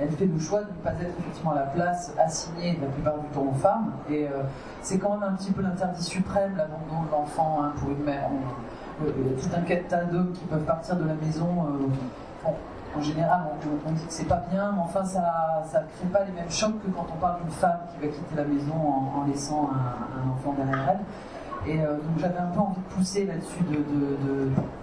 [0.00, 3.18] elle fait le choix de ne pas être effectivement à la place assignée la plupart
[3.18, 3.92] du temps aux femmes.
[4.10, 4.26] Et
[4.82, 8.28] c'est quand même un petit peu l'interdit suprême, l'abandon de l'enfant hein, pour une mère.
[9.00, 11.46] il y a tout un tas d'hommes qui peuvent partir de la maison
[12.98, 13.40] en général,
[13.86, 15.20] on, dit que c'est pas bien, mais enfin, ça
[15.72, 18.34] ne crée pas les mêmes chocs que quand on parle d'une femme qui va quitter
[18.36, 21.70] la maison en, laissant un, enfant derrière elle.
[21.70, 23.62] Et euh, donc j'avais un peu envie de pousser là-dessus,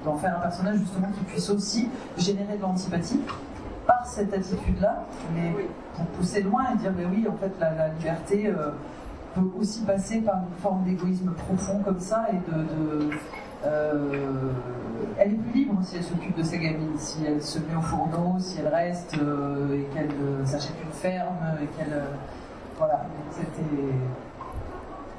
[0.03, 3.21] d'en de, faire un personnage justement qui puisse aussi générer de l'antipathie
[3.87, 5.53] par cette attitude-là, mais
[5.95, 8.71] pour pousser loin et dire, mais oui, en fait, la, liberté euh,
[9.33, 13.09] peut aussi passer par une forme d'égoïsme profond comme ça et de
[15.17, 17.81] elle est plus libre si elle s'occupe de sa gamine, si elle se met au
[17.81, 22.03] fourneau, si elle reste euh, et qu'elle euh, s'achète une ferme et qu'elle.
[22.77, 23.05] voilà,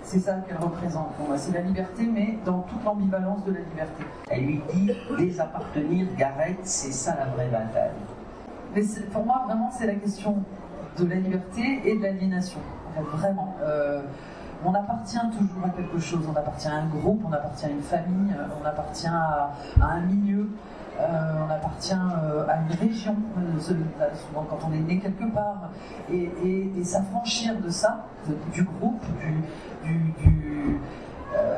[0.03, 1.15] c'est ça qu'elle représente.
[1.37, 4.05] c'est la liberté, mais dans toute l'ambivalence de la liberté.
[4.29, 7.91] Elle lui dit désappartenir, Gareth, c'est ça la vraie bataille.
[8.75, 8.83] Mais
[9.13, 10.37] pour moi, vraiment, c'est la question
[10.99, 12.61] de la liberté et de l'aliénation.
[13.13, 13.57] vraiment
[14.65, 17.83] on appartient toujours à quelque chose, on appartient à un groupe, on appartient à une
[17.83, 20.49] famille, euh, on appartient à, un milieu,
[21.01, 23.17] euh, on appartient euh, à une région,
[24.15, 25.71] souvent quand on est né quelque part,
[26.13, 26.31] et,
[26.85, 28.07] s'affranchir de ça,
[28.53, 29.05] du groupe,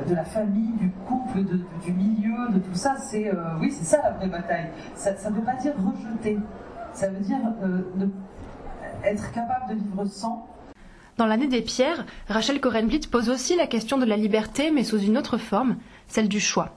[0.08, 1.44] de la famille, du couple,
[1.84, 3.30] du milieu, de tout ça, c'est
[3.60, 4.70] oui, c'est ça la vraie bataille.
[4.94, 6.38] Ça ne veut pas dire rejeter,
[6.94, 7.38] ça veut dire
[9.04, 10.46] être capable de vivre sans,
[11.18, 14.98] dans l'année des pierres, Rachel Korenblitz pose aussi la question de la liberté, mais sous
[14.98, 15.76] une autre forme,
[16.06, 16.76] celle du choix.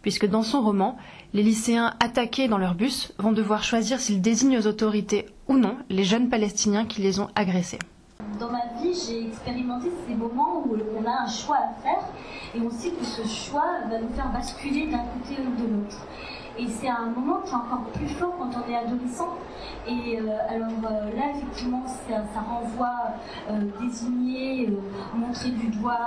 [0.00, 0.96] Puisque dans son roman,
[1.34, 5.76] les lycéens attaqués dans leur bus vont devoir choisir s'ils désignent aux autorités ou non
[5.90, 7.78] les jeunes Palestiniens qui les ont agressés.
[8.40, 12.02] Dans ma vie, j'ai expérimenté ces moments où on a un choix à faire
[12.54, 16.06] et on sait que ce choix va nous faire basculer d'un côté ou de l'autre.
[16.58, 19.34] Et c'est un moment qui est encore plus fort quand on est adolescent.
[19.86, 23.12] Et euh, alors euh, là, effectivement, ça, renvoie
[23.50, 24.72] euh, désigner,
[25.14, 25.98] montrer du doigt.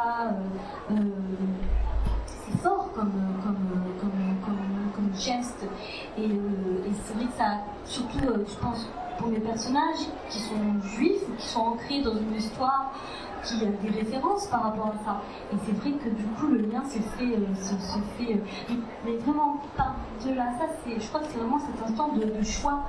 [2.26, 3.12] c'est fort comme,
[5.16, 5.66] geste.
[6.18, 6.30] Et,
[7.04, 11.60] c'est vrai que ça, surtout, je pense, pour les personnages qui sont juifs, qui sont
[11.60, 12.92] ancrés dans une histoire
[13.44, 15.22] qui a des références par rapport à ça.
[15.54, 17.36] Et c'est vrai que du coup, le lien se fait.
[17.36, 17.76] Euh, se,
[18.18, 18.76] fait euh,
[19.06, 22.80] mais vraiment, par-delà ça, je crois que c'est vraiment cet instant de, choix.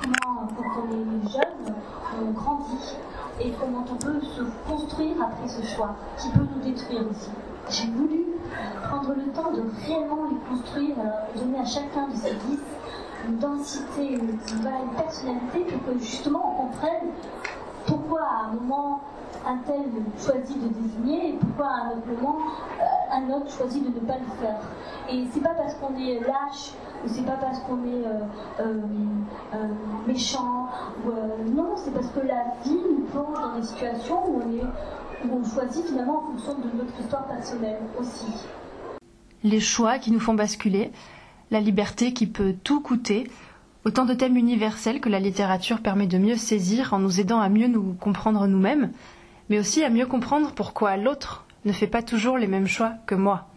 [0.00, 1.74] Comment, quand on est jeune,
[2.20, 2.96] on grandit
[3.40, 7.30] et comment on peut se construire après ce choix, qui peut nous détruire aussi.
[7.70, 8.24] J'ai voulu
[8.82, 12.58] prendre le temps de réellement les construire, euh, donner à chacun de ces dix
[13.26, 17.08] une densité, une, une personnalité pour que justement on comprenne
[17.86, 19.00] pourquoi à un moment
[19.46, 19.82] un tel
[20.18, 22.38] choisit de désigner et pourquoi à un autre moment
[22.80, 24.60] euh, un autre choisit de ne pas le faire?
[25.10, 26.72] Et c'est pas parce qu'on est lâche
[27.04, 28.80] ou c'est pas parce qu'on est euh,
[29.52, 29.68] euh,
[30.06, 30.68] méchant
[31.54, 35.44] non, c'est parce que la vie nous plonge dans des situations où on, où on
[35.44, 38.26] choisit finalement en fonction de notre histoire personnelle aussi.
[39.42, 40.90] Les choix qui nous font basculer,
[41.50, 43.30] la liberté qui peut tout coûter,
[43.84, 47.48] autant de thèmes universels que la littérature permet de mieux saisir en nous aidant à
[47.48, 48.92] mieux nous comprendre nous-mêmes,
[49.50, 53.14] mais aussi à mieux comprendre pourquoi l'autre ne fait pas toujours les mêmes choix que
[53.14, 53.48] moi.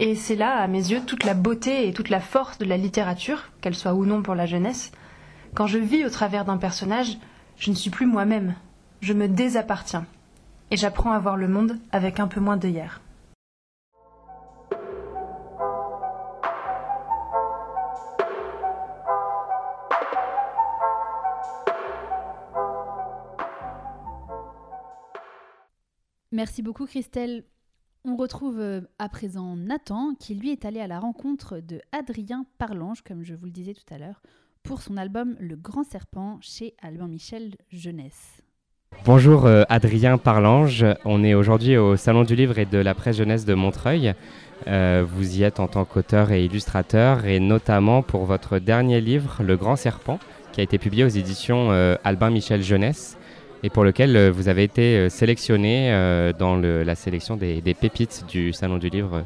[0.00, 2.76] Et c'est là, à mes yeux, toute la beauté et toute la force de la
[2.76, 4.92] littérature, qu'elle soit ou non pour la jeunesse.
[5.54, 7.18] Quand je vis au travers d'un personnage,
[7.58, 8.54] je ne suis plus moi-même,
[9.00, 10.06] je me désappartiens,
[10.70, 13.00] et j'apprends à voir le monde avec un peu moins d'œillère.
[26.38, 27.42] Merci beaucoup Christelle.
[28.04, 32.46] On retrouve euh, à présent Nathan qui lui est allé à la rencontre de Adrien
[32.58, 34.22] Parlange, comme je vous le disais tout à l'heure,
[34.62, 38.44] pour son album Le Grand Serpent chez Albin Michel Jeunesse.
[39.04, 43.16] Bonjour euh, Adrien Parlange, on est aujourd'hui au Salon du Livre et de la Presse
[43.16, 44.14] Jeunesse de Montreuil.
[44.68, 49.42] Euh, vous y êtes en tant qu'auteur et illustrateur et notamment pour votre dernier livre,
[49.42, 50.20] Le Grand Serpent,
[50.52, 51.70] qui a été publié aux éditions
[52.04, 53.18] Albin Michel Jeunesse
[53.62, 58.24] et pour lequel euh, vous avez été euh, sélectionné euh, dans la sélection des, pépites
[58.28, 59.24] du Salon du Livre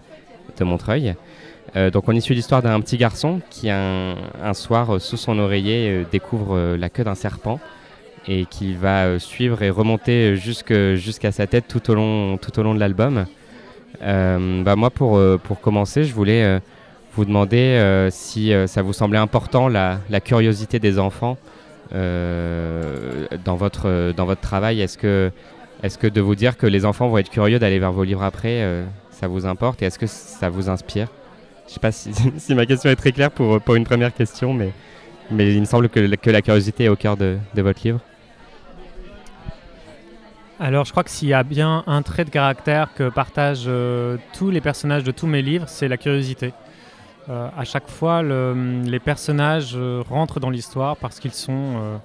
[0.59, 1.15] de Montreuil.
[1.93, 4.15] donc on y suit l'histoire d'un petit garçon qui un,
[4.53, 7.61] soir sous son oreiller découvre la queue d'un serpent
[8.29, 12.75] et qui va suivre et remonter jusqu'à sa tête tout au long, tout au long
[12.75, 13.25] de l'album.
[14.01, 16.61] bah moi pour, pour commencer je voulais
[17.15, 21.39] vous demander si ça vous semblait important la, curiosité des enfants
[21.93, 25.31] dans, votre, dans votre travail Est-ce que,
[25.83, 28.23] est que de vous dire que les enfants vont être curieux d'aller vers vos livres
[28.23, 31.09] après, euh, ça vous importe et est-ce que ça vous inspire?
[31.67, 31.93] Je ne sais pas
[32.39, 34.73] si, ma question est très claire pour, pour une première question, mais,
[35.31, 38.01] mais il me semble que, que la curiosité est au cœur de, de votre livre.
[40.61, 44.17] Alors, je crois que s'il y a bien un trait de caractère que partagent euh,
[44.39, 46.53] tous les personnages de tous mes livres, c'est la curiosité.
[47.29, 52.01] Euh, à chaque fois, les personnages euh, rentrent dans l'histoire parce qu'ils sont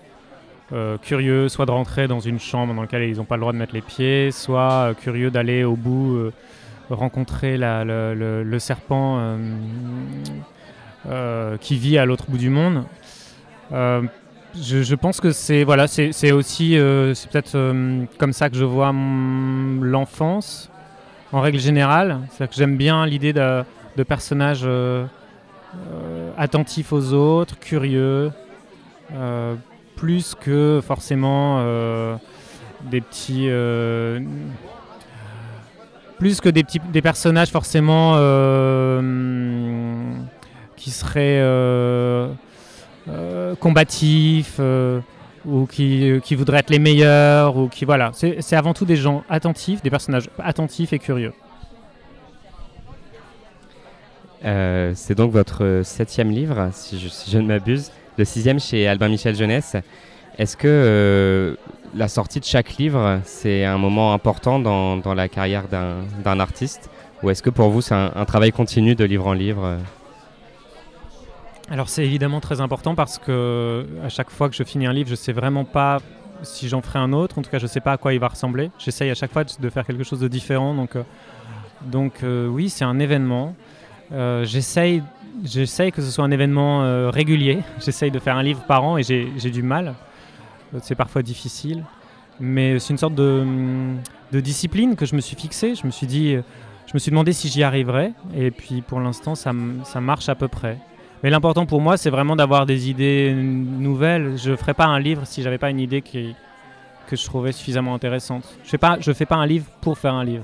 [0.73, 3.53] euh, curieux, soit de rentrer dans une chambre dans laquelle ils n'ont pas le droit
[3.53, 6.31] de mettre les pieds, soit curieux d'aller au bout,
[6.89, 9.37] rencontrer le, serpent
[11.61, 12.83] qui vit à l'autre bout du monde.
[13.71, 16.77] Je, pense que c'est voilà, c'est aussi
[17.13, 17.57] c'est peut-être
[18.17, 20.69] comme ça que je vois l'enfance
[21.31, 22.19] en règle générale.
[22.31, 23.63] C'est que j'aime bien l'idée de
[23.97, 25.05] de personnages euh,
[25.75, 28.31] euh, attentifs aux autres, curieux,
[29.13, 29.55] euh,
[29.95, 31.59] plus que forcément
[32.91, 33.49] des petits
[36.19, 38.13] plus que des petits des personnages forcément
[40.75, 41.41] qui seraient
[43.59, 44.61] combatifs
[45.45, 48.11] ou qui, qui, voudraient être les meilleurs ou qui voilà.
[48.13, 51.33] C'est avant tout des gens attentifs des personnages attentifs et curieux
[54.45, 59.35] euh, c'est donc votre septième livre, si je, ne m'abuse, le sixième chez Albin Michel
[59.35, 59.75] Jeunesse.
[60.37, 61.55] Est-ce que euh,
[61.95, 66.89] la sortie de chaque livre, c'est un moment important dans, la carrière d'un artiste?
[67.23, 69.77] Ou est-ce que pour vous, c'est un, travail continu de livre en livre?
[71.69, 75.07] Alors c'est évidemment très important parce que à chaque fois que je finis un livre,
[75.07, 75.99] je ne sais vraiment pas
[76.43, 77.39] si j'en ferai un autre.
[77.39, 78.69] En tout cas, je ne sais pas à quoi il va ressembler.
[78.77, 80.75] J'essaye à chaque fois de faire quelque chose de différent.
[80.75, 81.03] Donc, euh,
[81.81, 83.55] donc oui, c'est un événement.
[84.11, 85.01] Euh, j'essaye,
[85.91, 87.59] que ce soit un événement euh, régulier.
[87.85, 89.95] J'essaye de faire un livre par an et j'ai du mal.
[90.81, 91.83] C'est parfois difficile.
[92.39, 93.97] Mais c'est une sorte de, hum,
[94.31, 95.75] de, discipline que je me suis fixée.
[95.75, 96.35] Je me suis dit,
[96.85, 98.13] je me suis demandé si j'y arriverais.
[98.35, 99.51] Et puis pour l'instant, ça,
[99.83, 100.77] ça, marche à peu près.
[101.23, 104.37] Mais l'important pour moi, c'est vraiment d'avoir des idées nouvelles.
[104.37, 106.35] Je ne ferais pas un livre si j'avais pas une idée qui,
[107.07, 108.43] que je trouvais suffisamment intéressante.
[108.63, 108.75] Je
[109.09, 110.43] ne fais pas un livre pour faire un livre.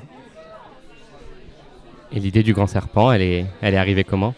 [2.15, 4.35] Et l'idée du grand serpent, elle est, arrivée comment?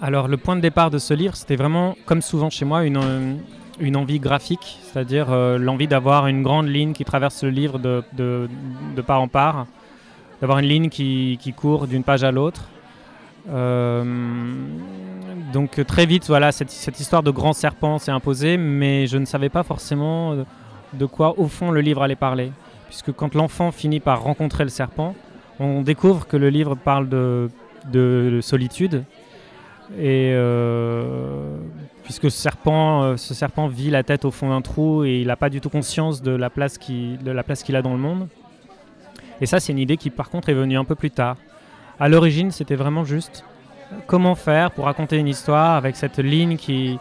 [0.00, 3.38] Alors le point de départ de ce livre, c'était vraiment, comme souvent chez moi, une,
[3.78, 8.02] une envie graphique, c'est-à-dire l'envie d'avoir une grande ligne qui traverse le livre de,
[9.06, 9.66] part en part,
[10.40, 12.64] d'avoir une ligne qui, qui court d'une page à l'autre.
[15.52, 19.50] donc très vite, voilà, cette histoire de grand serpent s'est imposée, mais je ne savais
[19.50, 20.34] pas forcément
[20.94, 22.52] de quoi au fond le livre allait parler.
[22.88, 25.14] Puisque quand l'enfant finit par rencontrer le serpent,
[25.62, 27.48] on découvre que le livre parle de,
[27.90, 29.04] de solitude.
[29.98, 31.58] Et euh,
[32.02, 35.26] puisque ce serpent, euh, ce serpent vit la tête au fond d'un trou et il
[35.26, 38.28] n'a pas du tout conscience de la place qu'il a dans le monde.
[39.40, 41.36] Et ça, c'est une idée qui, par contre, est venue un peu plus tard.
[41.98, 43.44] À l'origine, c'était vraiment juste
[44.06, 46.98] comment faire pour raconter une histoire avec cette ligne qui,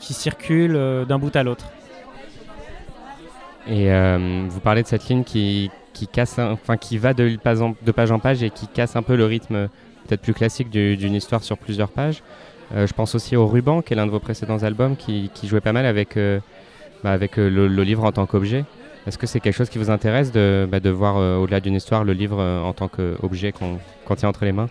[0.00, 1.66] circule euh, d'un bout à l'autre.
[3.66, 5.70] Et euh, vous parlez de cette ligne qui,
[6.02, 8.96] qui, casse, enfin, qui va de page, en, de page en page et qui casse
[8.96, 9.68] un peu le rythme
[10.06, 12.22] peut-être plus classique d'une histoire sur plusieurs pages.
[12.74, 15.60] Euh, je pense aussi au Ruban, qui est l'un de vos précédents albums, qui, jouait
[15.60, 16.40] pas mal avec, euh,
[17.04, 18.64] bah, avec le, livre en tant qu'objet.
[19.06, 22.02] Est-ce que c'est quelque chose qui vous intéresse de, bah, de voir au-delà d'une histoire
[22.02, 23.78] le livre en tant qu'objet qu'on
[24.16, 24.68] tient entre les mains?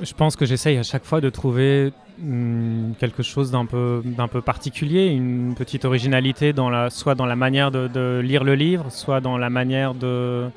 [0.00, 4.26] Je pense que j'essaye à chaque fois de trouver Hmm, quelque chose d'un peu, d'un
[4.26, 8.86] peu particulier, une petite originalité dans la, soit dans la manière de, lire le livre,
[8.90, 10.48] soit dans la manière de...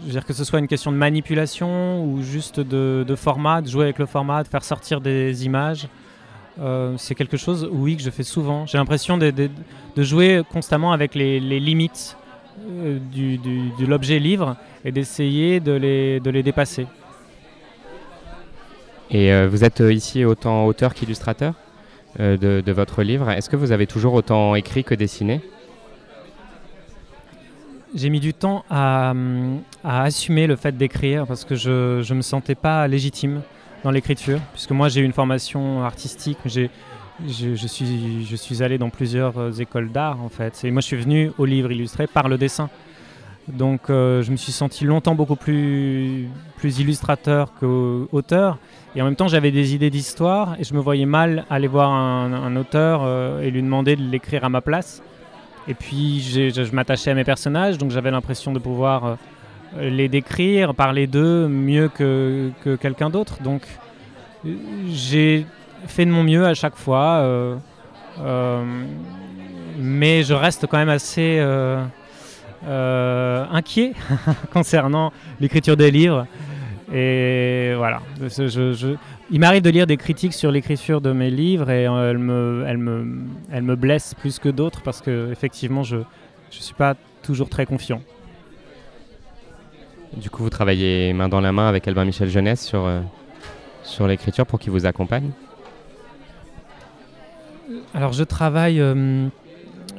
[0.00, 3.68] Je veux dire que ce soit une question de manipulation ou juste de, format, de
[3.68, 5.88] jouer avec le format, de faire sortir des images.
[6.60, 8.64] Euh, c'est quelque chose, oui, que je fais souvent.
[8.66, 9.50] J'ai l'impression de,
[9.96, 12.16] jouer constamment avec les, limites
[12.70, 16.86] euh, de l'objet livre et d'essayer de les, de les dépasser.
[19.10, 21.54] Et euh, vous êtes euh, ici autant auteur qu'illustrateur
[22.20, 23.30] euh, de, votre livre.
[23.30, 25.40] Est-ce que vous avez toujours autant écrit que dessiné?
[27.94, 29.14] J'ai mis du temps à,
[29.82, 33.40] assumer le fait d'écrire parce que je ne me sentais pas légitime
[33.82, 36.68] dans l'écriture, puisque moi j'ai une formation artistique, je,
[37.66, 41.30] suis, je suis allé dans plusieurs écoles d'art en fait, et moi je suis venu
[41.38, 42.68] au livre illustré par le dessin.
[43.48, 48.58] Donc je me suis senti longtemps beaucoup plus, plus illustrateur qu'auteur,
[48.98, 51.90] et en même temps, j'avais des idées d'histoire et je me voyais mal aller voir
[51.90, 55.02] un, auteur euh, et lui demander de l'écrire à ma place.
[55.68, 59.04] Et puis, je, m'attachais à mes personnages, donc j'avais l'impression de pouvoir
[59.76, 63.42] euh, les décrire, parler d'eux mieux que, quelqu'un d'autre.
[63.42, 63.62] Donc,
[64.88, 65.46] j'ai
[65.86, 67.20] fait de mon mieux à chaque fois.
[67.20, 68.64] Euh,
[69.78, 71.40] mais je reste quand même assez
[72.66, 73.92] inquiet
[74.52, 76.26] concernant l'écriture des livres.
[76.92, 78.00] Et voilà.
[78.20, 78.96] Je,
[79.30, 82.64] il m'arrive de lire des critiques sur l'écriture de mes livres et euh, elles, me,
[82.66, 86.04] elles, me, elles me blessent plus que d'autres parce que effectivement je ne
[86.48, 88.00] suis pas toujours très confiant.
[90.16, 93.00] Du coup, vous travaillez main dans la main avec Albin Michel Jeunesse sur, euh,
[93.82, 95.30] sur l'écriture pour qu'il vous accompagne?
[97.92, 98.80] Alors, je travaille.
[98.80, 99.28] Euh,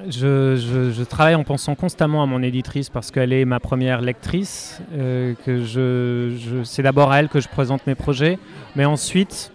[0.08, 4.82] je, travaille en pensant constamment à mon éditrice parce qu'elle est ma première lectrice.
[4.94, 5.34] Euh,
[6.64, 8.40] c'est d'abord à elle que je présente mes projets,
[8.76, 9.52] mais ensuite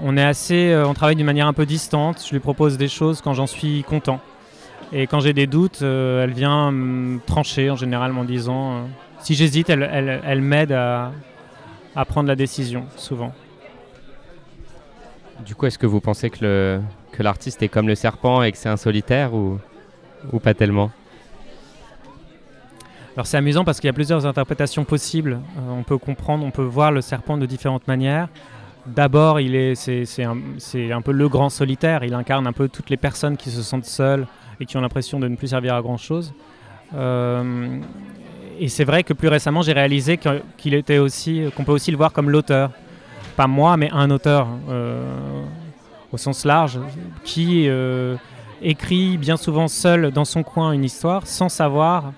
[0.00, 2.24] on est assez, euh, on travaille d'une manière un peu distante.
[2.24, 4.20] Je lui propose des choses quand j'en suis content,
[4.92, 8.88] et quand j'ai des doutes, euh, elle vient me trancher en général en disant
[9.20, 11.12] si j'hésite, elle, m'aide à
[12.06, 13.32] prendre la décision souvent.
[15.44, 16.80] Du coup, est-ce que vous pensez que le,
[17.18, 19.58] que l'artiste est comme le serpent et que c'est un solitaire ou,
[20.32, 20.92] ou pas tellement
[23.16, 25.40] alors c'est amusant parce qu'il y a plusieurs interprétations possibles.
[25.56, 28.28] Euh, on peut comprendre, on peut voir le serpent de différentes manières.
[28.86, 30.36] D'abord, il est, c'est, un,
[30.92, 32.04] un, peu le grand solitaire.
[32.04, 34.28] Il incarne un peu toutes les personnes qui se sentent seules
[34.60, 36.32] et qui ont l'impression de ne plus servir à grand chose.
[36.94, 37.80] Euh,
[38.60, 40.20] et c'est vrai que plus récemment, j'ai réalisé
[40.56, 42.70] qu'il était aussi, qu'on peut aussi le voir comme l'auteur.
[43.34, 44.46] Pas moi, mais un auteur.
[44.68, 45.42] Euh,
[46.12, 46.78] au sens large,
[47.24, 48.16] qui euh,
[48.62, 52.12] écrit bien souvent seul dans son coin une histoire sans savoir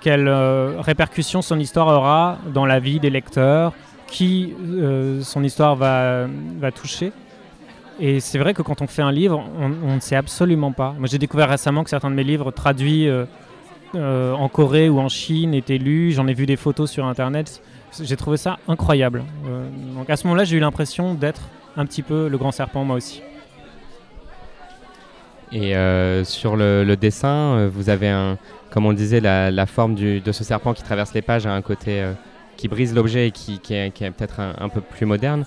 [0.00, 3.72] quelle euh, répercussion son histoire aura dans la vie des lecteurs,
[4.06, 6.26] qui euh, son histoire va,
[6.58, 7.12] va toucher.
[8.00, 10.94] Et c'est vrai que quand on fait un livre, on, ne sait absolument pas.
[10.98, 13.10] Moi, j'ai découvert récemment que certains de mes livres traduits
[13.94, 16.12] en Corée ou en Chine étaient lus.
[16.12, 17.62] J'en ai vu des photos sur Internet.
[18.00, 19.22] J'ai trouvé ça incroyable.
[19.94, 21.42] donc à ce moment-là, j'ai eu l'impression d'être
[21.76, 23.22] un petit peu le grand serpent moi aussi.
[25.52, 28.38] Et euh, sur le, dessin, euh, vous avez un,
[28.70, 31.62] comme on le disait, la, forme de ce serpent qui traverse les pages a un
[31.62, 32.12] côté euh,
[32.56, 35.44] qui brise l'objet et qui, est, peut-être un, peu plus moderne.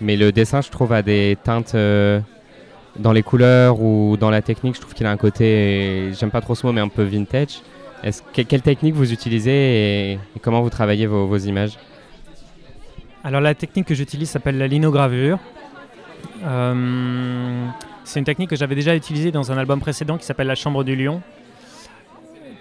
[0.00, 4.74] Mais le dessin, je trouve, a des teintes dans les couleurs ou dans la technique.
[4.74, 7.60] Je trouve qu'il a un côté, j'aime pas trop ce mot, mais un peu vintage.
[8.02, 11.78] Est-ce, quelle technique vous utilisez et, comment vous travaillez vos images?
[13.24, 15.38] Alors la technique que j'utilise s'appelle la linogravure.
[16.44, 17.66] Euh,
[18.04, 20.84] c'est une technique que j'avais déjà utilisée dans un album précédent qui s'appelle La Chambre
[20.84, 21.22] du Lion,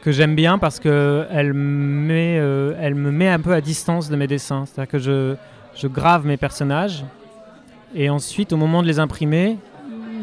[0.01, 4.65] que j'aime bien parce qu'elle elle me met un peu à distance de mes dessins.
[4.65, 7.05] C'est-à-dire que je, grave mes personnages
[7.93, 9.57] et ensuite, au moment de les imprimer,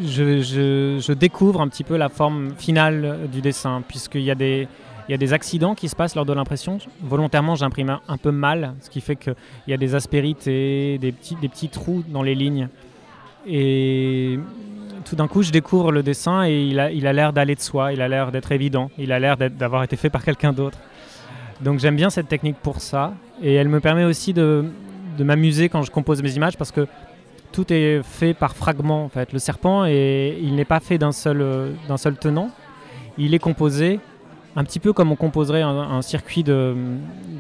[0.03, 4.66] je, découvre un petit peu la forme finale du dessin, puisqu'il y, a des,
[5.09, 6.78] il y a des accidents qui se passent lors de l'impression.
[7.01, 9.35] Volontairement, j'imprime un, peu mal, ce qui fait qu'il
[9.68, 12.68] y a des aspérités, des des petits trous dans les lignes.
[13.47, 14.38] Et
[15.05, 17.61] tout d'un coup, je découvre le dessin et il a l'air il a d'aller de
[17.61, 20.78] soi, il a l'air d'être évident, il a l'air d'avoir été fait par quelqu'un d'autre.
[21.61, 23.14] Donc j'aime bien cette technique pour ça.
[23.43, 24.64] Et elle me permet aussi de,
[25.18, 26.86] de m'amuser quand je compose mes images parce que
[27.53, 29.32] tout est fait par fragments en fait.
[29.32, 32.51] Le serpent et il n'est pas fait d'un seul, euh, d'un seul tenant.
[33.18, 34.01] Il est composé
[34.57, 36.74] un petit peu comme on composerait un, circuit de,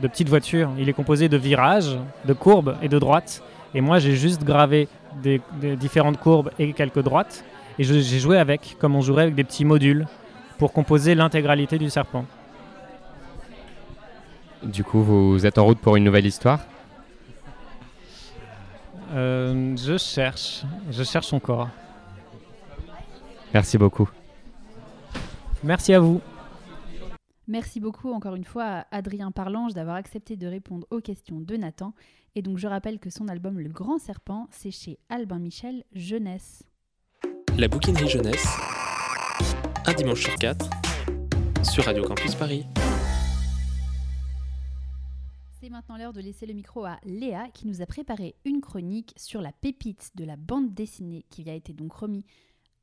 [0.00, 0.70] de petites voitures.
[0.78, 3.42] Il est composé de virages, de courbes et de droites.
[3.74, 4.88] Et moi j'ai juste gravé
[5.22, 5.40] des,
[5.76, 7.44] différentes courbes et quelques droites.
[7.78, 10.06] Et j'ai joué avec, comme on jouerait avec des petits modules,
[10.58, 12.24] pour composer l'intégralité du serpent.
[14.62, 16.60] Du coup, vous êtes en route pour une nouvelle histoire?
[19.14, 20.62] Euh, je cherche.
[20.90, 21.68] Je cherche encore.
[23.52, 24.08] Merci beaucoup.
[25.62, 26.20] Merci à vous.
[27.48, 31.56] Merci beaucoup encore une fois à Adrien Parlange d'avoir accepté de répondre aux questions de
[31.56, 31.92] Nathan.
[32.36, 36.62] Et donc je rappelle que son album Le Grand Serpent, c'est chez Albin Michel Jeunesse.
[37.58, 38.46] La bouquinerie jeunesse,
[39.86, 40.70] un dimanche sur quatre,
[41.64, 42.64] sur Radio Campus Paris.
[45.60, 49.14] C'est maintenant l'heure de laisser le micro à Léa qui nous a préparé une chronique
[49.16, 52.24] sur la pépite de la bande dessinée qui a été donc remis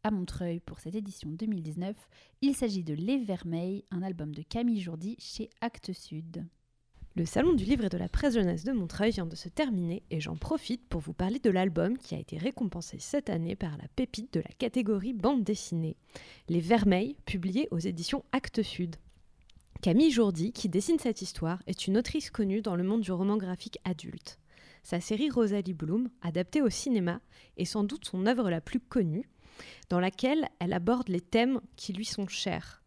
[0.03, 1.95] à Montreuil pour cette édition 2019.
[2.41, 6.45] Il s'agit de Les Vermeils, un album de Camille Jourdi chez Actes Sud.
[7.15, 10.03] Le Salon du livre et de la presse jeunesse de Montreuil vient de se terminer
[10.09, 13.75] et j'en profite pour vous parler de l'album qui a été récompensé cette année par
[13.77, 15.97] la pépite de la catégorie bande dessinée,
[16.47, 18.95] Les Vermeils, publié aux éditions Actes Sud.
[19.81, 23.37] Camille Jourdi, qui dessine cette histoire, est une autrice connue dans le monde du roman
[23.37, 24.39] graphique adulte.
[24.83, 27.21] Sa série Rosalie Bloom, adaptée au cinéma,
[27.57, 29.29] est sans doute son œuvre la plus connue,
[29.89, 32.79] dans laquelle elle aborde les thèmes qui lui sont chers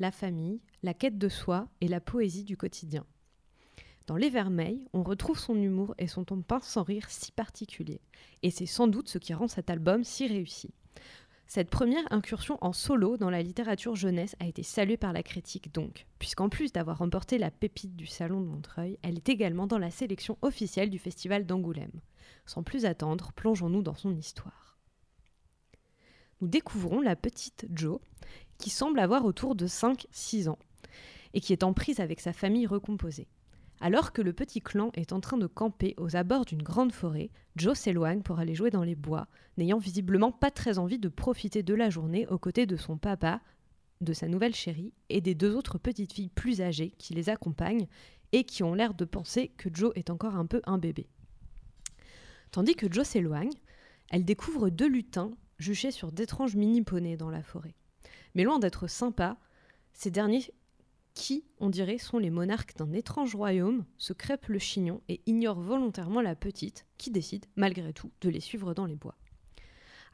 [0.00, 3.04] la famille, la quête de soi et la poésie du quotidien.
[4.06, 8.00] Dans Les Vermeils, on retrouve son humour et son ton pince sans rire si particulier.
[8.42, 10.74] Et c'est sans doute ce qui rend cet album si réussi.
[11.46, 15.72] Cette première incursion en solo dans la littérature jeunesse a été saluée par la critique
[15.74, 19.78] donc, puisqu'en plus d'avoir remporté la pépite du Salon de Montreuil, elle est également dans
[19.78, 22.00] la sélection officielle du Festival d'Angoulême.
[22.46, 24.69] Sans plus attendre, plongeons-nous dans son histoire.
[26.40, 28.00] Nous découvrons la petite Jo,
[28.58, 30.58] qui semble avoir autour de 5-6 ans,
[31.34, 33.28] et qui est en prise avec sa famille recomposée.
[33.82, 37.30] Alors que le petit clan est en train de camper aux abords d'une grande forêt,
[37.56, 39.26] Joe s'éloigne pour aller jouer dans les bois,
[39.56, 43.40] n'ayant visiblement pas très envie de profiter de la journée aux côtés de son papa,
[44.02, 47.86] de sa nouvelle chérie et des deux autres petites filles plus âgées qui les accompagnent
[48.32, 51.06] et qui ont l'air de penser que Joe est encore un peu un bébé.
[52.50, 53.52] Tandis que Joe s'éloigne,
[54.10, 55.30] elle découvre deux lutins
[55.60, 57.74] juchés sur d'étranges mini-poneys dans la forêt.
[58.34, 59.36] Mais loin d'être sympas,
[59.92, 60.44] ces derniers
[61.14, 65.60] qui, on dirait, sont les monarques d'un étrange royaume, se crêpent le chignon et ignorent
[65.60, 69.16] volontairement la petite, qui décide, malgré tout, de les suivre dans les bois.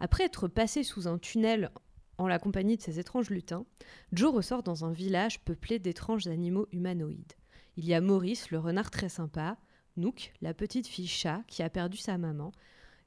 [0.01, 1.71] Après être passé sous un tunnel
[2.19, 3.67] en la compagnie de ces étranges lutins,
[4.13, 7.35] Joe ressort dans un village peuplé d'étranges animaux humanoïdes.
[7.77, 9.59] Il y a Maurice, le renard très sympa,
[9.97, 12.53] Nook, la petite fille chat qui a perdu sa maman,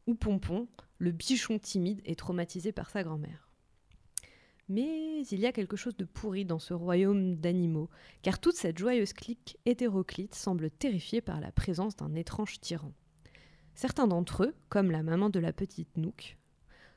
[0.09, 3.47] ou Pompon, le bichon timide et traumatisé par sa grand-mère.
[4.67, 7.89] Mais il y a quelque chose de pourri dans ce royaume d'animaux,
[8.23, 12.91] car toute cette joyeuse clique hétéroclite semble terrifiée par la présence d'un étrange tyran.
[13.75, 16.37] Certains d'entre eux, comme la maman de la petite Nook,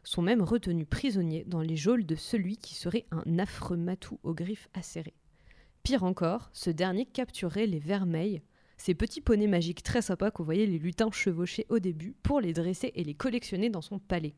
[0.05, 4.35] sont même retenus prisonniers dans les geôles de celui qui serait un affreux matou aux
[4.35, 5.15] griffes acérées.
[5.83, 8.43] Pire encore, ce dernier capturerait les vermeils,
[8.83, 12.53] ces petits poneys magiques très sympas qu'on voyait les lutins chevaucher au début pour les
[12.53, 14.35] dresser et les collectionner dans son palais.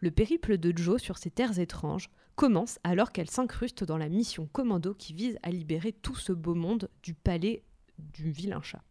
[0.00, 4.48] Le périple de Joe sur ces terres étranges commence alors qu'elle s'incruste dans la mission
[4.52, 7.62] commando qui vise à libérer tout ce beau monde du palais
[7.98, 8.82] du vilain chat.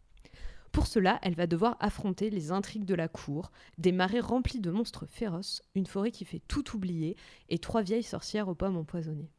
[0.72, 4.70] Pour cela, elle va devoir affronter les intrigues de la cour, des marais remplis de
[4.70, 7.16] monstres féroces, une forêt qui fait tout oublier
[7.50, 9.30] et trois vieilles sorcières aux pommes empoisonnées.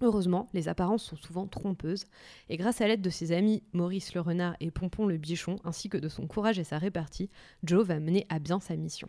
[0.00, 2.06] Heureusement, les apparences sont souvent trompeuses,
[2.48, 5.88] et grâce à l'aide de ses amis Maurice le renard et Pompon le bichon, ainsi
[5.88, 7.30] que de son courage et sa répartie,
[7.64, 9.08] Joe va mener à bien sa mission.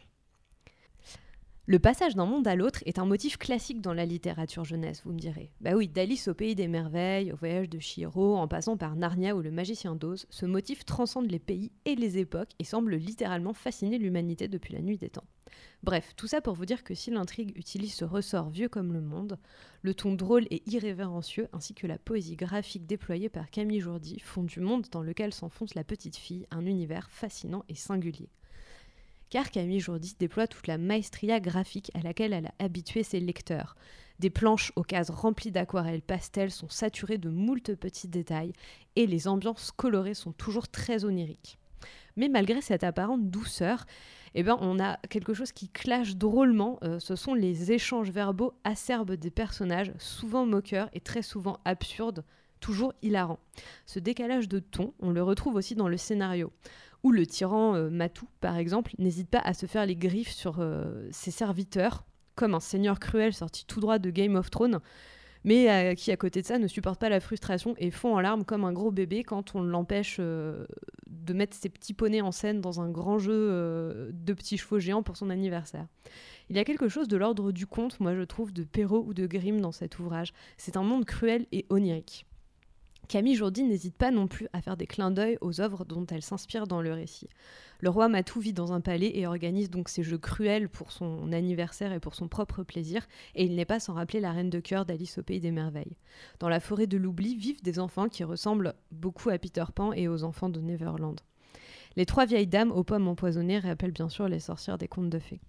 [1.72, 5.13] Le passage d'un monde à l'autre est un motif classique dans la littérature jeunesse, vous
[5.13, 5.51] me direz.
[5.61, 9.36] Bah oui, d'Alice au pays des merveilles, au voyage de Chihiro, en passant par Narnia
[9.36, 13.53] ou le magicien d'Oz, ce motif transcende les pays et les époques et semble littéralement
[13.53, 15.28] fasciner l'humanité depuis la nuit des temps.
[15.84, 19.01] Bref, tout ça pour vous dire que si l'intrigue utilise ce ressort vieux comme le
[19.01, 19.38] monde,
[19.84, 24.41] le ton drôle et irrévérencieux ainsi que la poésie graphique déployée par Camille Jourdi font
[24.41, 28.32] du monde dans lequel s'enfonce la petite fille un univers fascinant et singulier
[29.30, 33.75] car Camille Jourdis déploie toute la maestria graphique à laquelle elle a habitué ses lecteurs.
[34.19, 38.53] Des planches aux cases remplies d'aquarelles pastel sont saturées de moult petits détails
[38.95, 41.57] et les ambiances colorées sont toujours très oniriques.
[42.17, 43.86] Mais malgré cette apparente douceur,
[44.36, 46.80] eh ben, on a quelque chose qui clash drôlement.
[46.84, 52.25] Euh, ce sont les échanges verbaux acerbes des personnages, souvent moqueurs et très souvent absurdes,
[52.59, 53.39] toujours hilarants.
[53.86, 56.51] Ce décalage de ton, on le retrouve aussi dans le scénario
[57.04, 60.60] où le tyran euh, Matou, par exemple, n'hésite pas à se faire les griffes sur
[60.60, 64.80] euh, ses serviteurs, comme un seigneur cruel sorti tout droit de Game of Thrones,
[65.43, 68.20] mais euh, qui, à côté de ça, ne supporte pas la frustration et fond en
[68.20, 72.60] larmes comme un gros bébé quand on l'empêche de mettre ses petits poneys en scène
[72.60, 75.88] dans un grand jeu de petits chevaux géants pour son anniversaire.
[76.50, 79.14] Il y a quelque chose de l'ordre du conte, moi je trouve, de Perrault ou
[79.14, 80.34] de Grimm dans cet ouvrage.
[80.58, 82.26] C'est un monde cruel et onirique.
[83.10, 86.22] Camille Jourdi n'hésite pas non plus à faire des clins d'œil aux œuvres dont elle
[86.22, 87.28] s'inspire dans le récit.
[87.80, 91.32] Le roi Matou vit dans un palais et organise donc ses jeux cruels pour son
[91.32, 94.60] anniversaire et pour son propre plaisir, et il n'est pas sans rappeler la reine de
[94.60, 95.97] cœur d'Alice au pays des merveilles.
[96.38, 100.07] Dans la forêt de l'oubli vivent des enfants qui ressemblent beaucoup à Peter Pan et
[100.07, 101.20] aux enfants de Neverland.
[101.95, 105.18] Les trois vieilles dames aux pommes empoisonnées rappellent bien sûr les sorcières des contes de
[105.18, 105.41] fées.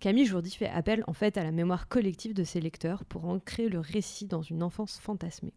[0.00, 3.68] Camille Jourdi fait appel en fait à la mémoire collective de ses lecteurs pour ancrer
[3.68, 5.52] le récit dans une enfance fantasmée.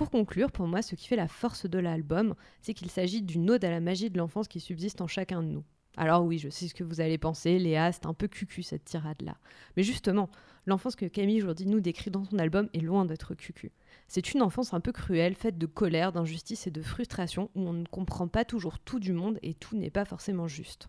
[0.00, 3.50] Pour conclure, pour moi, ce qui fait la force de l'album, c'est qu'il s'agit d'une
[3.50, 5.64] ode à la magie de l'enfance qui subsiste en chacun de nous.
[5.98, 8.86] Alors oui, je sais ce que vous allez penser, Léa, c'est un peu cucu cette
[8.86, 9.36] tirade-là.
[9.76, 10.30] Mais justement,
[10.64, 13.72] l'enfance que Camille aujourd'hui nous décrit dans son album est loin d'être cucu.
[14.08, 17.74] C'est une enfance un peu cruelle, faite de colère, d'injustice et de frustration, où on
[17.74, 20.88] ne comprend pas toujours tout du monde et tout n'est pas forcément juste.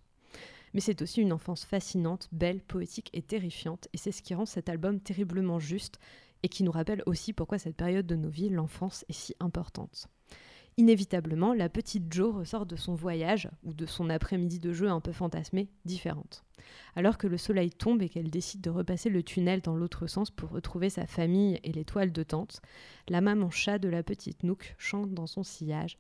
[0.74, 4.46] Mais c'est aussi une enfance fascinante, belle, poétique et terrifiante, et c'est ce qui rend
[4.46, 6.00] cet album terriblement juste
[6.44, 10.08] et qui nous rappelle aussi pourquoi cette période de nos vies, l'enfance, est si importante.
[10.78, 15.02] Inévitablement, la petite Jo ressort de son voyage ou de son après-midi de jeu un
[15.02, 16.46] peu fantasmé différente.
[16.96, 20.32] Alors que le soleil tombe et qu'elle décide de repasser le tunnel dans l'autre sens
[20.32, 22.62] pour retrouver sa famille et les toiles de tente,
[23.10, 26.00] la maman chat de la petite Nook chante dans son sillage.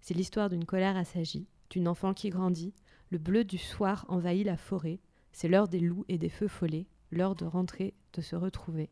[0.00, 2.74] C'est l'histoire d'une colère assagie, d'une enfant qui grandit,
[3.10, 5.00] le bleu du soir envahit la forêt,
[5.32, 8.90] c'est l'heure des loups et des feux follets, l'heure de rentrer, de se retrouver.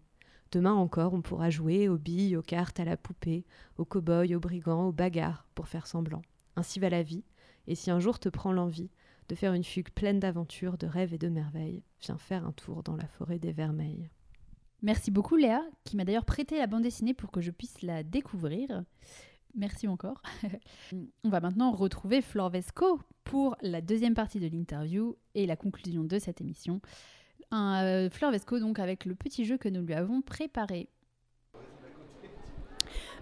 [0.51, 3.45] Demain encore, on pourra jouer aux billes, aux cartes, à la poupée,
[3.77, 6.23] aux cow-boys, aux brigands, aux bagarres, pour faire semblant.
[6.57, 7.25] Ainsi va la vie,
[7.67, 8.91] et si un jour te prend l'envie
[9.29, 12.83] de faire une fugue pleine d'aventures, de rêves et de merveilles, viens faire un tour
[12.83, 14.09] dans la forêt des vermeils.
[14.81, 18.03] Merci beaucoup Léa, qui m'a d'ailleurs prêté la bande dessinée pour que je puisse la
[18.03, 18.85] découvrir.
[19.55, 20.23] Merci encore.
[21.25, 26.05] On va maintenant retrouver Flor Vesco pour la deuxième partie de l'interview et la conclusion
[26.05, 26.81] de cette émission
[27.51, 30.89] un euh, Fleur Vesco donc avec le petit jeu que nous lui avons préparé.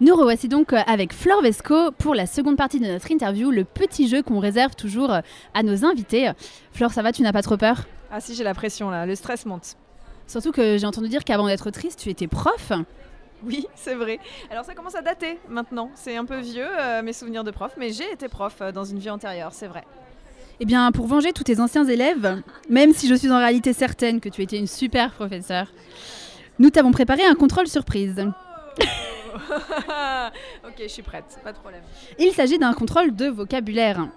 [0.01, 3.65] Nous revoici donc euh, avec Fleur Vesco pour la seconde partie de notre interview, le
[3.65, 5.21] petit jeu qu'on réserve toujours euh,
[5.55, 6.31] à nos invités.
[6.73, 7.87] Fleur, ça va, tu n'as pas trop peur?
[8.11, 9.77] Ah si, j'ai la pression là, le stress monte.
[10.27, 12.73] Surtout que j'ai entendu dire qu'avant d'être triste, tu étais prof.
[13.43, 14.19] Oui, c'est vrai.
[14.51, 15.91] Alors ça commence à dater maintenant.
[15.95, 16.69] C'est un peu vieux,
[17.03, 19.85] mes souvenirs de prof, mais j'ai été prof dans une vie antérieure, c'est vrai.
[20.59, 24.21] Eh bien, pour venger tous tes anciens élèves, même si je suis en réalité certaine
[24.21, 25.71] que tu étais une super professeure,
[26.59, 28.27] nous t'avons préparé un contrôle surprise.
[28.79, 31.83] ok, je suis prête, pas de problème.
[32.19, 34.09] Il s'agit d'un contrôle de vocabulaire.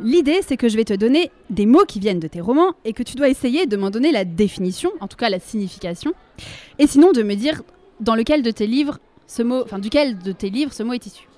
[0.00, 2.94] L'idée, c'est que je vais te donner des mots qui viennent de tes romans et
[2.94, 6.14] que tu dois essayer de m'en donner la définition, en tout cas la signification,
[6.78, 7.62] et sinon de me dire
[8.00, 11.06] dans lequel de tes livres ce mot, enfin duquel de tes livres ce mot est
[11.06, 11.28] issu.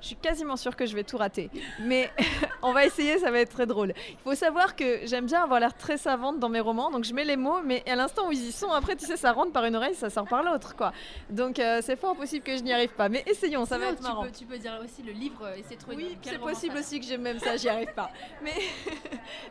[0.00, 1.50] Je suis quasiment sûre que je vais tout rater.
[1.80, 2.10] Mais
[2.62, 3.92] on va essayer, ça va être très drôle.
[4.10, 7.12] Il faut savoir que j'aime bien avoir l'air très savante dans mes romans, donc je
[7.12, 9.52] mets les mots, mais à l'instant où ils y sont, après, tu sais, ça rentre
[9.52, 10.92] par une oreille, ça sort par l'autre, quoi.
[11.30, 13.08] Donc euh, c'est fort possible que je n'y arrive pas.
[13.08, 14.26] Mais essayons, ça va être marrant.
[14.36, 15.96] tu peux dire aussi le livre, euh, essayer de trouver.
[15.96, 18.10] Oui, c'est possible aussi que j'aime même ça, j'y arrive pas.
[18.42, 18.52] Mais,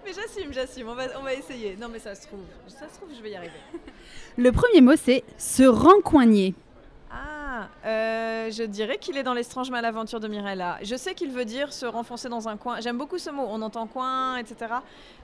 [0.05, 1.75] mais j'assume, j'assume, on va, on va essayer.
[1.75, 3.59] Non, mais ça se trouve, ça se trouve, je vais y arriver.
[4.37, 6.55] Le premier mot, c'est se rencoigner.
[7.57, 10.77] Ah, euh, je dirais qu'il est dans l'estrange malaventure de Mirella.
[10.83, 12.79] Je sais qu'il veut dire se renfoncer dans un coin.
[12.81, 13.43] J'aime beaucoup ce mot.
[13.47, 14.75] On entend coin, etc.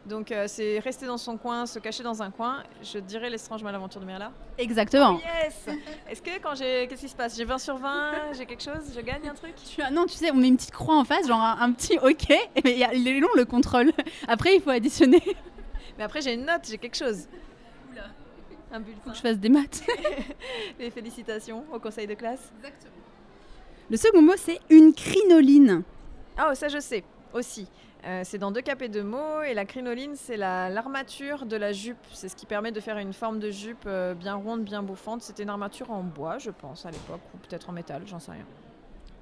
[0.08, 2.64] Donc euh, c'est rester dans son coin, se cacher dans un coin.
[2.82, 4.32] Je dirais l'estrange malaventure de Mirella.
[4.58, 5.20] Exactement.
[5.20, 5.76] Oh, yes
[6.10, 6.88] Est-ce que quand j'ai.
[6.88, 7.38] Qu'est-ce qui se passe?
[7.38, 8.92] J'ai 20 sur 20, j'ai quelque chose?
[8.96, 9.54] Je gagne un truc?
[9.56, 12.30] Tu Non, tu sais, on met une petite croix en face, genre un, petit OK,
[12.64, 13.92] mais il est long le contrôle.
[14.28, 15.22] Après, il faut additionner.
[15.98, 17.28] Mais après, j'ai une note, j'ai quelque chose.
[18.74, 19.12] Un Faut bulletin.
[19.12, 19.84] que je fasse des maths.
[20.80, 22.52] Les félicitations au conseil de classe.
[23.90, 25.84] Le second mot, c'est une crinoline.
[26.38, 27.04] Ah, oh, ça je sais
[27.34, 27.68] aussi.
[28.06, 31.72] Euh, c'est dans deux capés de mots et la crinoline, c'est la- l'armature de la
[31.72, 31.98] jupe.
[32.12, 35.22] C'est ce qui permet de faire une forme de jupe euh, bien ronde, bien bouffante.
[35.22, 38.32] C'était une armature en bois, je pense, à l'époque, ou peut-être en métal, j'en sais
[38.32, 38.46] rien.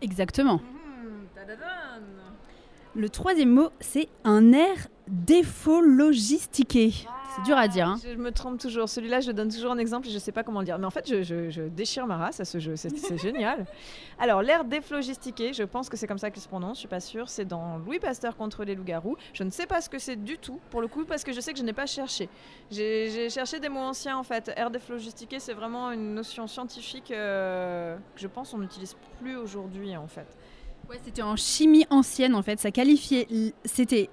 [0.01, 0.61] Exactement.
[2.95, 6.91] Le troisième mot, c'est un air déphologistiqué.
[7.35, 7.87] C'est dur à dire.
[7.87, 7.97] hein.
[8.03, 8.89] Je me trompe toujours.
[8.89, 10.77] Celui-là, je donne toujours un exemple et je sais pas comment le dire.
[10.77, 12.75] Mais en fait, je, je- je déchire ma race à ce jeu.
[12.75, 13.65] C'est génial.
[14.19, 16.99] Alors, l'air déphlogistiqué, je pense que c'est comme ça qu'il se prononce, je suis pas
[16.99, 17.29] sûre.
[17.29, 19.15] C'est dans Louis Pasteur contre les loups-garous.
[19.33, 21.39] Je ne sais pas ce que c'est du tout, pour le coup, parce que je
[21.39, 22.27] sais que je n'ai pas cherché.
[22.69, 24.51] J'ai cherché des mots anciens, en fait.
[24.57, 29.95] Air déphlogistiqué, c'est vraiment une notion scientifique euh, que je pense on n'utilise plus aujourd'hui,
[29.95, 30.27] en fait.
[30.89, 32.59] Ouais, c'était en chimie ancienne en fait.
[32.59, 33.25] Ça qualifiait.
[33.63, 34.09] C'était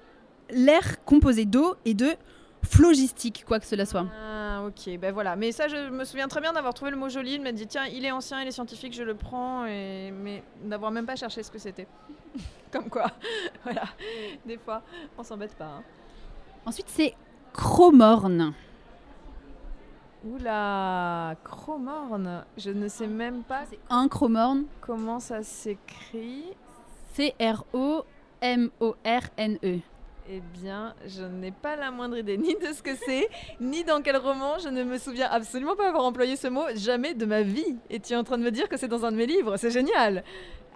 [0.51, 2.15] l'air composé d'eau et de
[2.63, 4.05] phlogistique, quoi que cela soit.
[4.21, 5.35] Ah, ok, ben voilà.
[5.35, 7.67] Mais ça, je me souviens très bien d'avoir trouvé le mot joli, de m'être dit,
[7.67, 10.11] tiens, il est ancien, il est scientifique, je le prends, et...
[10.11, 11.87] mais d'avoir même pas cherché ce que c'était.
[12.71, 13.07] Comme quoi,
[13.63, 13.83] voilà.
[14.45, 14.81] Des fois,
[15.17, 15.65] on s'embête pas.
[15.65, 15.83] hein.
[16.65, 17.13] Ensuite, c'est
[17.53, 18.53] chromorne.
[20.25, 22.43] Oula, chromorne.
[22.57, 24.65] Je ne sais même pas C'est un chromorne.
[24.81, 26.43] comment ça s'écrit.
[28.53, 29.79] C-R-O-M-O-R-N-E.
[30.31, 33.27] Eh bien, je n'ai pas la moindre idée ni de ce que c'est,
[33.59, 34.59] ni dans quel roman.
[34.59, 37.77] Je ne me souviens absolument pas avoir employé ce mot jamais de ma vie.
[37.89, 39.57] Et tu es en train de me dire que c'est dans un de mes livres?
[39.57, 40.23] C'est génial.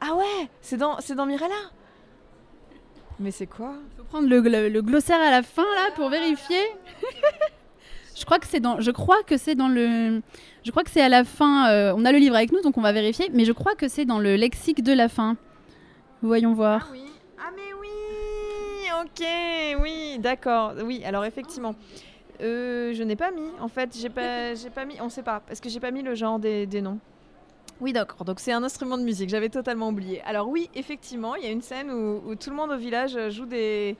[0.01, 1.53] Ah ouais, c'est dans, c'est dans Mirella.
[3.19, 3.75] Mais c'est quoi?
[3.95, 6.57] Faut prendre le, le- le glossaire à la fin là pour vérifier.
[8.15, 8.79] je crois que c'est dans.
[8.81, 10.21] Je crois que c'est dans le.
[10.65, 11.69] Je crois que c'est à la fin.
[11.69, 13.29] euh, on a le livre avec nous, donc on va vérifier.
[13.33, 15.37] Mais je crois que c'est dans le lexique de la fin.
[16.23, 16.87] Voyons voir.
[16.89, 17.03] Ah oui.
[19.03, 19.25] Ok,
[19.81, 20.73] oui, d'accord.
[20.83, 21.75] Oui, alors effectivement.
[22.41, 25.41] Euh, je n'ai pas mis, en fait, j'ai pas, j'ai pas mis, on sait pas,
[25.45, 26.99] parce que j'ai pas mis le genre des, des noms.
[27.81, 28.23] Oui, d'accord.
[28.25, 29.29] Donc c'est un instrument de musique.
[29.29, 30.21] J'avais totalement oublié.
[30.23, 33.17] Alors oui, effectivement, il y a une scène où, où tout le monde au village
[33.29, 33.97] joue des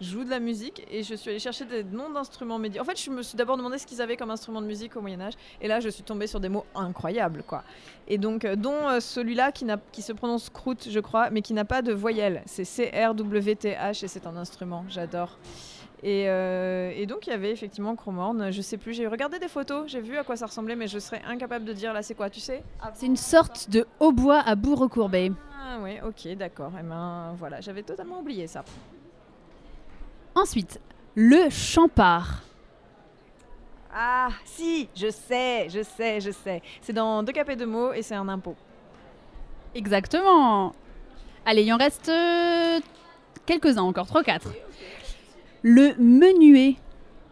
[0.00, 2.84] joue de la musique et je suis allée chercher des noms d'instruments médiévaux.
[2.84, 5.00] En fait, je me suis d'abord demandé ce qu'ils avaient comme instrument de musique au
[5.00, 7.62] Moyen Âge et là, je suis tombée sur des mots incroyables, quoi.
[8.08, 11.54] Et donc, euh, dont euh, celui-là qui, qui se prononce croûte, je crois, mais qui
[11.54, 12.42] n'a pas de voyelle.
[12.46, 14.84] C'est C-R-W-T-H et c'est un instrument.
[14.88, 15.38] J'adore.
[16.02, 18.50] Et, euh, et donc, il y avait effectivement Cromorne.
[18.50, 20.98] Je sais plus, j'ai regardé des photos, j'ai vu à quoi ça ressemblait, mais je
[20.98, 22.62] serais incapable de dire là, c'est quoi, tu sais?
[22.92, 25.32] C'est une sorte de hautbois à bout recourbé.
[25.58, 26.72] Ah ouais, ok, d'accord.
[26.78, 28.64] Et ben voilà, j'avais totalement oublié ça.
[30.34, 30.80] Ensuite,
[31.14, 32.42] le champard.
[33.94, 36.60] Ah, si, je sais, je sais, je sais.
[36.80, 38.56] C'est dans deux capés de mots et c'est un impôt.
[39.74, 40.74] Exactement.
[41.46, 42.80] Allez, il en reste euh,
[43.46, 44.48] quelques-uns encore, 3-4.
[45.62, 46.76] Le menuet.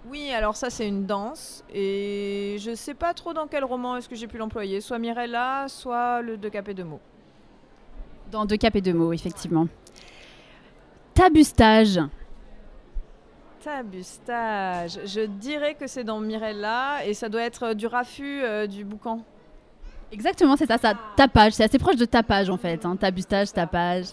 [0.09, 4.09] Oui, alors ça c'est une danse et je sais pas trop dans quel roman est-ce
[4.09, 7.01] que j'ai pu l'employer, soit Mirella, soit le deux capés de mots.
[8.31, 9.69] Dans deux capes et deux mots, effectivement.
[11.15, 12.01] Tabustage.
[13.63, 14.99] Tabustage.
[15.05, 18.85] Je dirais que c'est dans Mirella et ça doit être euh, du raffut euh, du
[18.85, 19.25] boucan.
[20.11, 20.95] Exactement, c'est ça, ça.
[21.17, 22.85] Tapage, c'est assez proche de tapage en fait.
[22.85, 22.97] Hein.
[22.97, 24.07] Tabustage, tapage.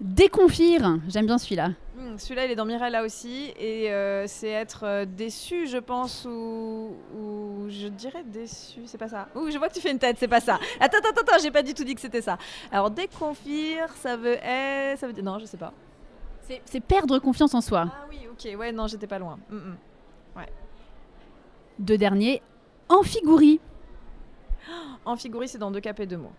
[0.00, 1.68] Déconfire, j'aime bien celui-là.
[1.94, 6.94] Hmm, Celui-là, il est dans Mirella aussi et euh, c'est être déçu, je pense, ou,
[7.14, 9.28] ou je dirais déçu, c'est pas ça.
[9.34, 10.58] Ouh, je vois que tu fais une tête, c'est pas ça.
[10.80, 12.38] Attends, attends, attends, j'ai pas du tout dit que c'était ça.
[12.72, 15.74] Alors déconfire, ça veut être, ça veut dire non, je sais pas.
[16.64, 17.86] C'est- perdre confiance en soi.
[17.88, 19.38] Ah oui, ok, ouais, non, j'étais pas loin.
[19.50, 19.76] Hmm, hmm.
[21.78, 22.42] Deux derniers,
[22.88, 23.60] amphigourie.
[25.06, 26.32] En figurie, c'est dans deux capés de mots.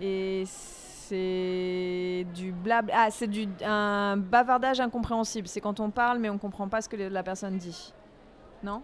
[0.00, 2.94] Et c'est du blabla.
[2.96, 5.46] Ah, c'est du un bavardage incompréhensible.
[5.46, 7.92] C'est quand on parle, mais on comprend pas ce que la personne dit.
[8.64, 8.82] Non?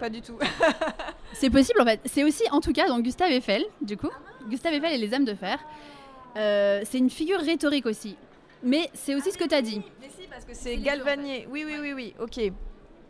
[0.00, 0.36] Pas du tout.
[1.32, 2.00] C'est possible en fait.
[2.04, 4.10] C'est aussi en tout cas dans Gustave Eiffel, du coup.
[4.48, 5.58] Gustave Eiffel et les âmes de fer.
[6.36, 8.16] Euh, c'est une figure rhétorique aussi.
[8.62, 9.82] Mais c'est aussi ce que tu as dit.
[10.00, 11.46] Mais si, parce que c'est Galvanier.
[11.50, 12.52] Oui, oui, oui, oui, ok.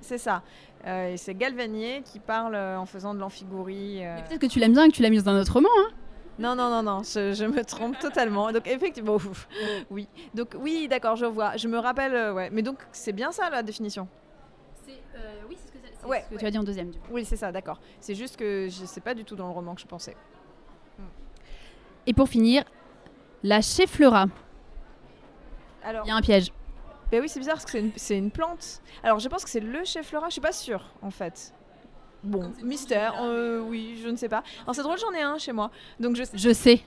[0.01, 0.43] C'est ça.
[0.87, 4.05] Euh, c'est Galvanier qui parle euh, en faisant de l'amphigourie.
[4.05, 4.21] euh.
[4.23, 5.69] Peut-être que tu l'aimes bien et que tu l'as mise dans un autre roman.
[5.79, 5.91] Hein.
[6.39, 8.53] Non, non, non, non, je, je me trompe totalement.
[8.53, 9.49] Donc, effectivement, ouf,
[9.91, 10.07] oui.
[10.35, 11.57] Donc, oui, d'accord, je vois.
[11.57, 12.51] Je me rappelle, euh, ouais.
[12.53, 14.07] Mais donc, c'est bien ça, la définition?
[14.87, 16.91] Oui, c'est ce que, Ouais, tu as dit en deuxième.
[16.91, 17.09] Du coup.
[17.11, 17.81] Oui, c'est ça, d'accord.
[18.01, 20.15] C'est juste que je sais pas du tout dans le roman que je pensais.
[22.07, 22.65] Et pour finir,
[23.43, 24.27] la chefflera.
[25.87, 26.53] Alors, Il y a un piège.
[27.12, 28.82] ben oui, c'est bizarre parce que c'est une, plante.
[29.05, 31.55] Alors, je pense que c'est le chef Flora, je suis pas sûre, en fait.
[32.24, 34.43] Bon, mystère, euh, oui, je ne sais pas.
[34.64, 35.70] Alors, c'est drôle, j'en ai un chez moi.
[36.01, 36.37] Donc, je sais.
[36.37, 36.80] Je sais.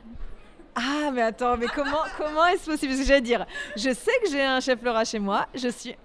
[0.76, 2.92] Ah, mais attends, mais comment, comment est-ce possible?
[2.92, 3.46] Parce que j'allais dire,
[3.78, 5.96] je sais que j'ai un chef Flora chez moi, je suis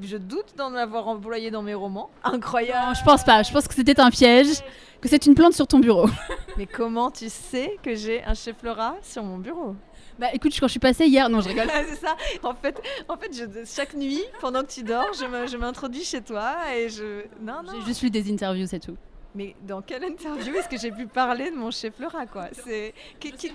[0.00, 2.10] Je doute d'en avoir employé dans mes romans.
[2.22, 2.86] Incroyable.
[2.86, 3.42] Non, je pense pas.
[3.42, 4.62] Je pense que c'était un piège,
[5.00, 6.08] que c'est une plante sur ton bureau.
[6.56, 9.74] Mais comment tu sais que j'ai un chef-flora sur mon bureau?
[10.18, 11.68] Bah écoute, quand je suis passée hier, non, je rigole.
[11.88, 12.16] c'est ça.
[12.42, 16.04] En fait, en fait je- chaque nuit, pendant que tu dors, je me- je m'introduis
[16.04, 17.22] chez toi et je.
[17.40, 17.72] Non, non.
[17.80, 18.96] J'ai juste lu des interviews, c'est tout.
[19.34, 22.46] Mais dans quelle interview est-ce que j'ai pu parler de mon chef-flora, quoi?
[22.64, 23.52] C'est qui- qui-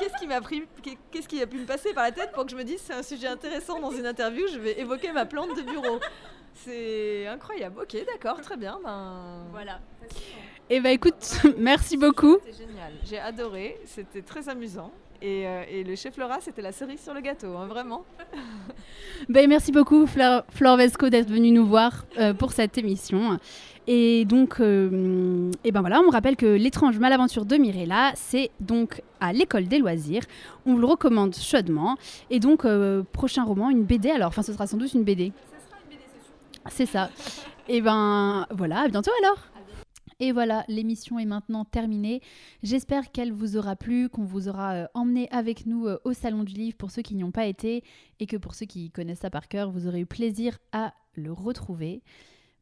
[0.00, 0.64] Qu'est-ce qui m'a pris
[1.12, 2.94] Qu'est-ce qui a pu me passer par la tête pour que je me dise c'est
[2.94, 6.00] un sujet intéressant dans une interview Je vais évoquer ma plante de bureau.
[6.54, 7.80] C'est incroyable.
[7.82, 8.78] Ok, d'accord, très bien.
[8.84, 9.78] Ben voilà.
[10.68, 11.14] Et bah écoute,
[11.58, 12.38] merci beaucoup.
[12.44, 12.92] C'était génial.
[13.04, 13.78] J'ai adoré.
[13.84, 14.90] C'était très amusant.
[15.22, 18.04] Et, euh, et le chef-flora, c'était la cerise sur le gâteau, hein, vraiment.
[19.28, 23.38] Ben, merci beaucoup Flore Vesco d'être venue nous voir euh, pour cette émission.
[23.86, 29.02] Et donc, euh, et ben voilà, on rappelle que l'étrange malaventure de Mirella, c'est donc
[29.20, 30.22] à l'école des loisirs.
[30.66, 31.96] On vous le recommande chaudement.
[32.30, 34.10] Et donc, euh, prochain roman, une BD.
[34.10, 35.32] Alors, enfin, ce sera sans doute une BD.
[36.68, 37.10] C'est ça.
[37.68, 39.51] Et ben voilà, à bientôt alors.
[40.22, 42.22] Et voilà, l'émission est maintenant terminée.
[42.62, 46.44] J'espère qu'elle vous aura plu, qu'on vous aura euh, emmené avec nous euh, au Salon
[46.44, 47.82] du Livre pour ceux qui n'y ont pas été
[48.20, 51.32] et que pour ceux qui connaissent ça par cœur, vous aurez eu plaisir à le
[51.32, 52.04] retrouver.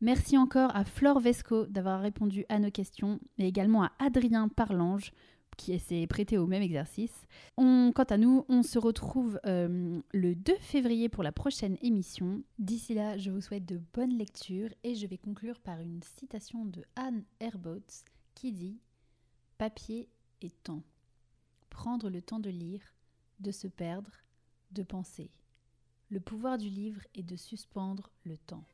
[0.00, 5.12] Merci encore à Flore Vesco d'avoir répondu à nos questions et également à Adrien Parlange
[5.56, 7.26] qui s'est prêté au même exercice.
[7.56, 12.42] Quant à nous, on se retrouve euh, le 2 février pour la prochaine émission.
[12.58, 16.64] D'ici là, je vous souhaite de bonnes lectures et je vais conclure par une citation
[16.64, 18.78] de Anne Herbots qui dit
[19.58, 20.08] Papier
[20.40, 20.82] et temps.
[21.68, 22.94] Prendre le temps de lire,
[23.40, 24.10] de se perdre,
[24.72, 25.30] de penser.
[26.08, 28.64] Le pouvoir du livre est de suspendre le temps.